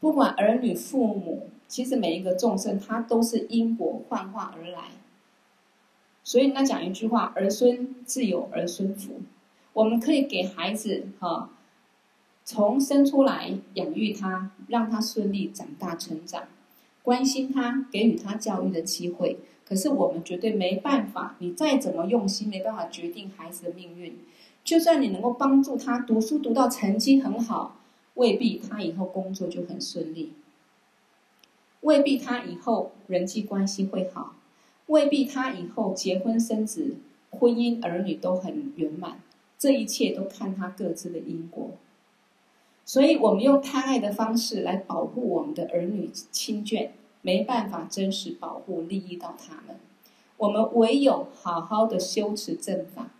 [0.00, 4.90] 不管儿女、父母，其实每一个众生，他都是因果幻化而来。
[6.24, 9.20] 所以，那讲一句话：儿孙自有儿孙福。
[9.74, 11.50] 我们可以给孩子哈，
[12.44, 16.48] 从生出来养育他，让他顺利长大成长，
[17.02, 19.38] 关心他，给予他教育的机会。
[19.68, 24.16] 可是我们绝对没办法，你再怎么用心，没办法决定孩子的命运。
[24.62, 27.76] 就算你能够帮助他读书读到成绩很好，
[28.14, 30.32] 未必他以后工作就很顺利，
[31.80, 34.34] 未必他以后人际关系会好，
[34.86, 36.96] 未必他以后结婚生子、
[37.30, 39.20] 婚姻儿女都很圆满。
[39.58, 41.70] 这一切都看他各自的因果。
[42.84, 46.90] 所以我们用贪爱的方式来保护我们的儿女亲眷。
[47.26, 49.74] 没办法真实保护利益到他们，
[50.36, 53.10] 我们唯有好好的修持正法，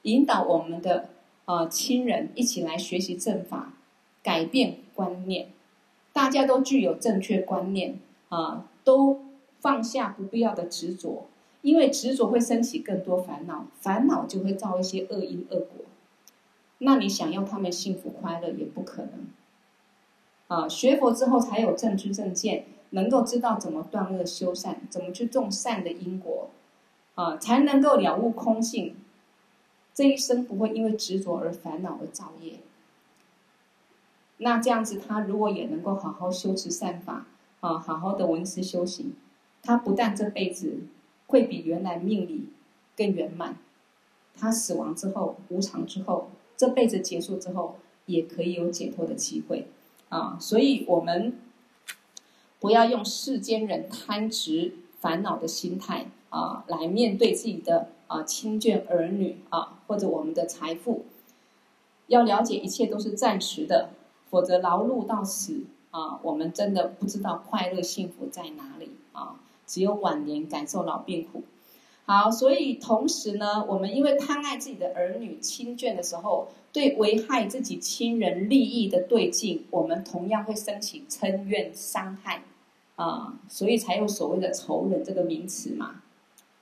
[0.00, 1.10] 引导我们的
[1.44, 3.74] 呃亲人一起来学习正法，
[4.22, 5.48] 改变观念，
[6.14, 9.20] 大家都具有正确观念啊、都
[9.60, 11.26] 放下不必要的执着，
[11.60, 15.84] 因为执着会升起更多烦恼，烦恼就会造一些恶因恶果，
[16.78, 19.26] 那你想要他们幸福快乐也不可能。
[20.48, 22.64] 啊、学佛之后才有正知正见。
[22.96, 26.48] 能够知道怎么断恶修善，怎么去种善的因果，
[27.14, 28.96] 啊，才能够了悟空性。
[29.92, 32.60] 这一生不会因为执着而烦恼而造业。
[34.38, 37.26] 那这样子，他如果也能够好好修持善法，
[37.60, 39.14] 啊，好好的闻思修行，
[39.62, 40.78] 他不但这辈子
[41.26, 42.48] 会比原来命里
[42.96, 43.58] 更圆满，
[44.34, 47.76] 他死亡之后无常之后，这辈子结束之后，
[48.06, 49.68] 也可以有解脱的机会，
[50.08, 51.34] 啊，所以我们。
[52.66, 61.04] 不要用世间人贪执烦恼的心态啊，来面对自己的啊亲眷儿女啊，或者我们的财富。
[62.08, 63.90] 要了解一切都是暂时的，
[64.28, 65.60] 否则劳碌到死
[65.92, 71.44] 啊，我们真的不知道快乐幸福在哪里啊，只有晚年感受老病苦。
[72.04, 82.42] 好，所以同时呢，我们因为贪爱自己的儿女亲眷的时候，对危害自己亲人利益的对境，我们同样会升起嗔怨伤害，
[82.96, 86.02] 啊，所以才有所谓的仇人这个名词嘛，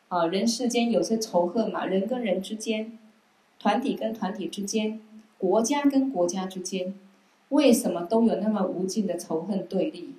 [0.09, 2.99] 啊，人世间有些仇恨嘛，人跟人之间，
[3.59, 5.01] 团体跟团体之间，
[5.39, 6.95] 国家跟国家之间，
[7.49, 10.15] 为什么都有那么无尽的仇恨对立？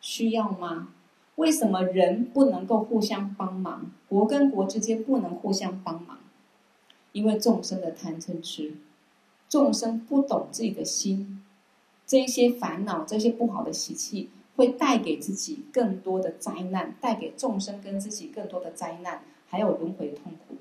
[0.00, 0.88] 需要吗？
[1.36, 3.90] 为什么人不能够互相帮忙？
[4.08, 6.18] 国跟国之间不能互相帮忙？
[7.12, 8.74] 因为众生的贪嗔痴。
[9.48, 11.42] 众生不懂自己的心，
[12.06, 20.56] 这些烦恼、这些不好的习气，会带给自己更多的灾难，带给众生跟自己更多的灾难，还有轮回痛苦。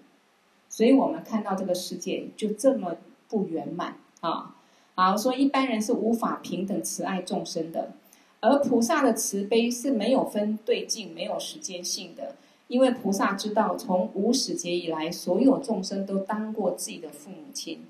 [0.69, 2.95] 所以我们看到这个世界就这么
[3.29, 4.55] 不圆满啊！
[4.95, 7.91] 好，说一般人是无法平等慈爱众生的，
[8.39, 12.35] 而菩萨的慈悲是没有分对境、没有时间性的，
[12.67, 17.85] 因为菩萨知道，从无始劫以来，所有众生都当过自己的父母亲。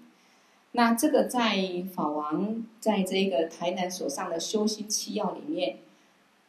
[0.73, 5.77] 那这个在法王在这个台南所上的修心七要里面，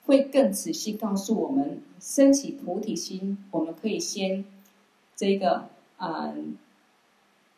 [0.07, 4.44] 会更仔细告诉我们，升起菩提心，我们可以先
[5.14, 5.68] 这个。
[5.96, 6.34] 啊，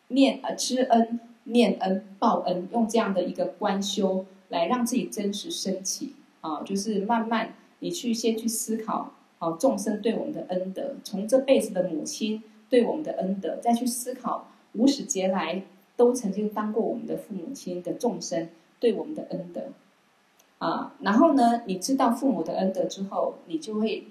[0.08, 15.62] 念呃知恩、念恩、报恩，用这样的一个观修来让自己真实升起啊，就是慢慢你去先去思考啊，众生对我们的恩德，从这辈子的母亲对我们的恩德，再去思考无始劫来
[15.96, 19.62] 都曾经当过我们的父母亲的众生对我们的恩德
[20.58, 24.06] 啊，然后呢，你知道父母的恩德之后，你就会。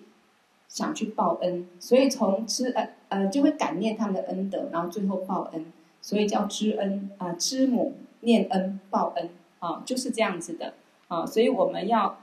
[0.68, 5.72] 想去报恩，所以从知恩呃就会感念他们的恩德，然后最后报恩，
[6.02, 9.30] 所以叫知恩啊、知母念恩报恩
[9.60, 10.74] 啊，就是这样子的
[11.08, 12.18] 啊，所以我们要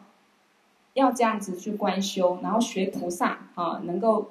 [0.94, 4.30] 要这样子去观修，然后学菩萨啊，能够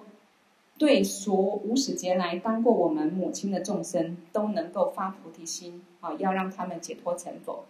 [0.77, 7.63] 对所无始劫来当过我们母亲的众生都能够发菩提心啊，要让他们解脱成佛。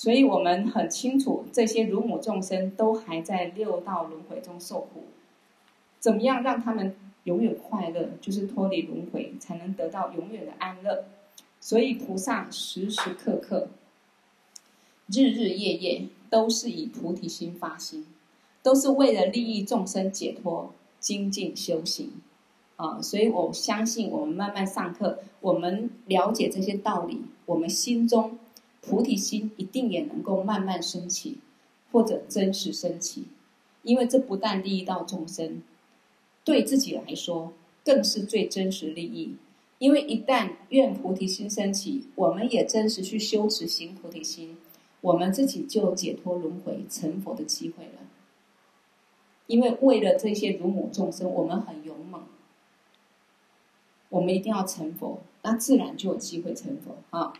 [0.00, 5.04] 所以我们很清楚，这些乳母众生都还在六道轮回中受苦。
[5.98, 8.08] 怎么样让他们永远快乐？
[8.18, 11.04] 就是脱离轮回，才能得到永远的安乐。
[11.60, 13.68] 所以菩萨时时刻刻、
[15.08, 18.06] 日日夜夜都是以菩提心发心，
[18.62, 22.10] 都是为了利益众生解脱、精进修行。
[22.76, 28.38] 啊，所以我相信，我们慢慢上课，我们了解这些道理，我们心中
[28.82, 31.38] 菩提心一定也能够慢慢升起，
[31.92, 33.24] 或者真实升起，
[33.82, 35.62] 因为这不但利益到众生。
[36.44, 37.52] 对自己来说，
[37.84, 39.36] 更是最真实利益。
[39.78, 44.56] 因为一旦愿菩提心升起，我们也真实去修持行菩提心，
[45.00, 48.00] 我们自己就解脱轮回成佛的机会了。
[49.46, 52.22] 因为为了这些乳母众生，我们很勇猛，
[54.08, 57.32] 我们一定要成佛，那自然就有机会成佛啊！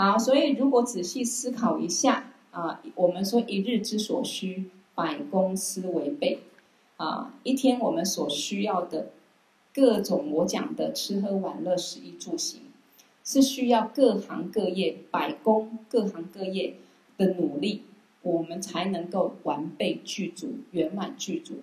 [0.00, 6.38] 好，所以如果仔细思考一下啊，我们说一日之所需，百工斯为备。
[6.98, 9.10] 啊，一天我们所需要的
[9.74, 12.60] 各种我讲的吃喝玩乐、食衣住行，
[13.24, 16.76] 是需要各行各业百工、各行各业
[17.16, 17.82] 的努力，
[18.22, 21.56] 我们才能够完备具足、圆满具足。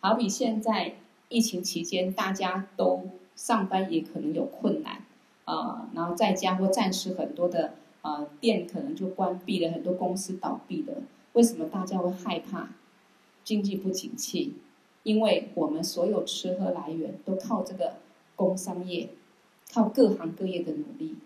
[0.00, 0.96] 好比现在
[1.30, 5.06] 疫情期间，大家都上班也可能有困难
[5.44, 10.94] 啊，然后在家或暂时很多的啊店可能就关闭了，很多公司倒闭了。
[11.32, 12.68] 为什么大家会害怕？
[13.44, 14.54] 经济不景气，
[15.02, 17.94] 因为我们所有吃喝来源都靠这个
[18.36, 19.08] 工商业，
[19.72, 21.16] 靠各行各业的努力，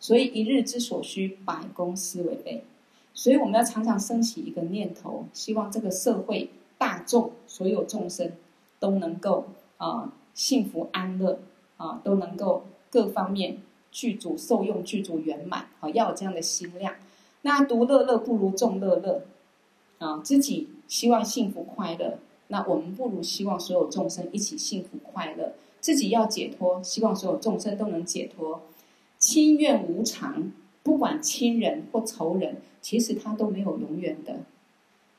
[0.00, 2.64] 所以一日之所需，百公司为备。
[3.12, 8.32] 所以我们要常常升起一个念头，希望这个社会大众所有众生
[8.80, 11.40] 都能够啊、幸福安乐
[11.82, 13.58] 啊、都能够各方面
[13.90, 16.94] 具足受用具足圆满啊，要有这样的心量。
[17.42, 19.22] 那独乐乐不如众乐乐。
[19.98, 22.18] 啊，自己希望幸福快乐，
[22.48, 25.52] 那我们不如希望所有众生一起幸福快乐。
[25.78, 28.62] 自己要解脱，希望所有众生都能解脱。
[29.18, 30.50] 亲怨无常，
[30.82, 34.40] 不管亲人或仇人，其实他都没有永远的。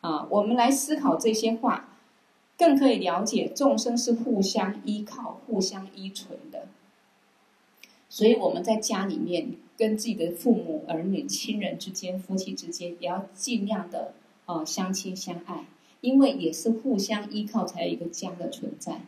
[0.01, 1.92] 啊，我们来思考这些话，
[2.57, 6.67] 更可以了解众生是互相依靠、互相依存的。
[8.09, 14.13] 所以我们在家里面，跟自己的父母、儿女、亲人之间、夫妻之间，也要尽量的。
[14.45, 15.63] 哦，相亲相爱，
[16.01, 19.03] 因为也是互相依靠，才有一个家的存在。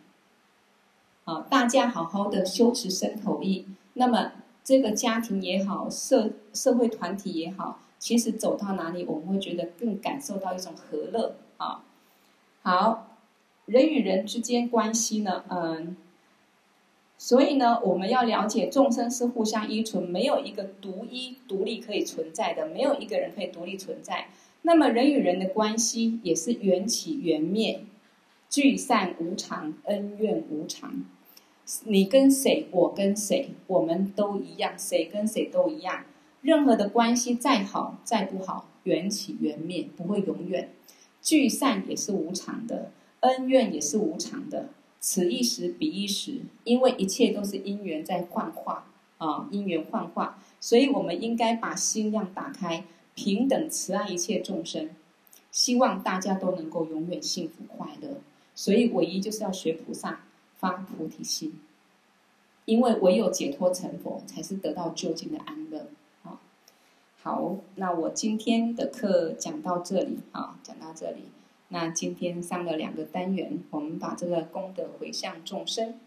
[1.26, 3.66] 啊，大家好好的修持身口意，
[3.96, 4.32] 那么
[4.64, 11.84] 这个家庭也好，社社会团体也好，其实走到哪里，我们会觉得更感受到一种和乐啊。
[12.62, 13.05] 好，
[13.66, 15.96] 人与人之间关系呢，嗯，
[17.18, 24.28] 所以呢，我们要了解众生是互相依存，没有一个独一独立可以存在的，没有一个人可以独立存在。
[24.62, 27.82] 那么人与人的关系也是缘起缘灭，
[28.50, 31.06] 聚散无常，恩怨无常。
[31.86, 36.06] 你跟谁，我跟谁，我们都一样，谁跟谁都一样。
[36.42, 40.70] 任何的关系再好再不好，缘起缘灭，不会永远。
[41.22, 42.92] 聚散也是无常的，
[43.26, 44.70] 恩怨也是无常的。
[45.00, 52.86] 此一时彼一时，因为一切都是因缘在幻化啊，因缘幻化，所以我们应该把心量打开。
[53.14, 54.90] 平等慈爱一切众生，
[55.50, 58.18] 希望大家都能够永远幸福快乐。
[58.54, 60.20] 所以唯一就是要学菩萨
[60.58, 61.54] 发菩提心，
[62.66, 65.88] 因为唯有解脱成佛，才是得到究竟的安乐。
[66.24, 66.42] 啊，
[67.22, 71.22] 好，那我今天的课讲到这里啊，讲到这里。
[71.70, 76.00] 那今天上了两个单元，我们把这个功德回向众生，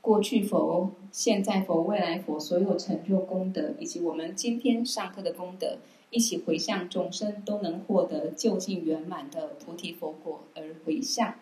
[0.00, 5.78] 过去佛、现在佛、未来佛所有成就功德，以及我们今天上课的功德，
[6.10, 11.34] 一起回向众生，都能获得究竟圆满的菩提佛果而回向。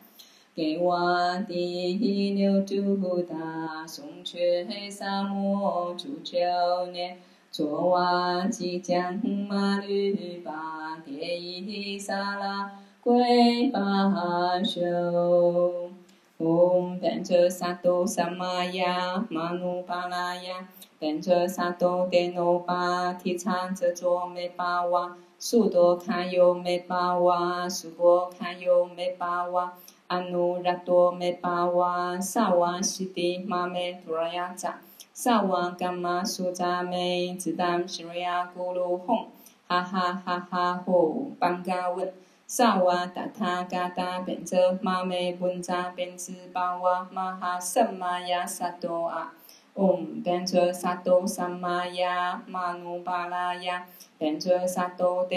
[0.54, 7.18] 给我第六度大松却萨摩主教念。
[7.53, 15.90] 卓瓦吉将马律巴迭伊萨拉归巴修，
[16.38, 20.68] 唵班哲萨埵萨玛雅玛努巴拉雅，
[21.01, 29.72] 班哲萨埵迭那巴提叉遮卓美巴哇，苏多卡尤美巴哇，苏波卡尤美巴哇，
[30.07, 34.78] 阿努拉多美巴哇，萨瓦西蒂玛美图拉雅扎。
[35.22, 39.28] 萨瓦甘玛苏扎美，只当西瑞亚咕噜哄，
[39.68, 42.10] 哈哈哈哈吼，班嘎文，
[42.46, 49.34] 萨瓦达他嘎达变则玛美文扎变兹巴瓦玛哈萨玛呀萨多啊，
[49.74, 55.28] 唵变则萨多萨玛呀玛努巴拉呀，变则萨多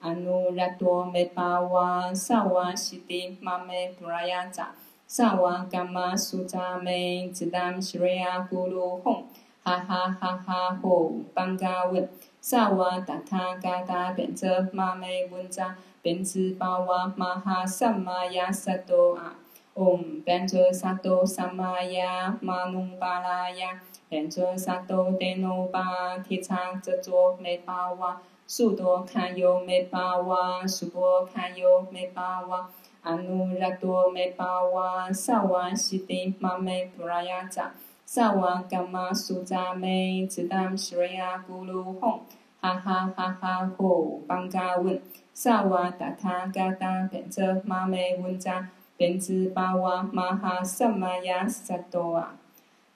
[0.00, 4.74] 阿努拉多美巴哇，萨瓦西蒂玛美图拉雅扎，
[5.06, 9.24] 萨瓦甘玛苏扎美，只当西瑞亚咕噜吽，
[9.62, 12.08] 哈哈哈哈吼，班嘎文，
[12.40, 19.36] 萨瓦达他嘎达变则玛美文扎，变兹巴哇玛哈萨玛亚萨多啊，
[19.74, 23.78] 唵变则萨多萨玛亚玛努巴拉雅，
[24.08, 28.22] 变则萨多德努巴提叉遮卓美巴哇。
[28.52, 32.68] 苏多卡尤美巴哇，苏波卡尤美巴哇，
[33.02, 37.72] 阿努拉多美巴哇，萨瓦西蒂玛美布拉雅扎，
[38.04, 42.22] 萨瓦甘玛苏扎美，只当西瑞亚咕噜吽，
[42.60, 45.00] 哈哈哈哈吼，班嘎文，
[45.32, 52.34] 萨瓦达他嘎达变则玛美文扎，变兹巴哇玛哈萨玛雅萨多啊。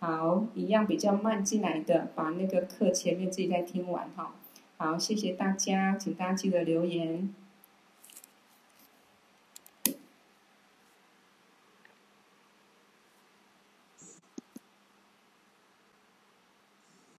[0.01, 4.33] 好，一样比较慢进来的，把那个课前面自己再听完哈。
[4.77, 7.33] 好，谢谢大家，请大家记得留言。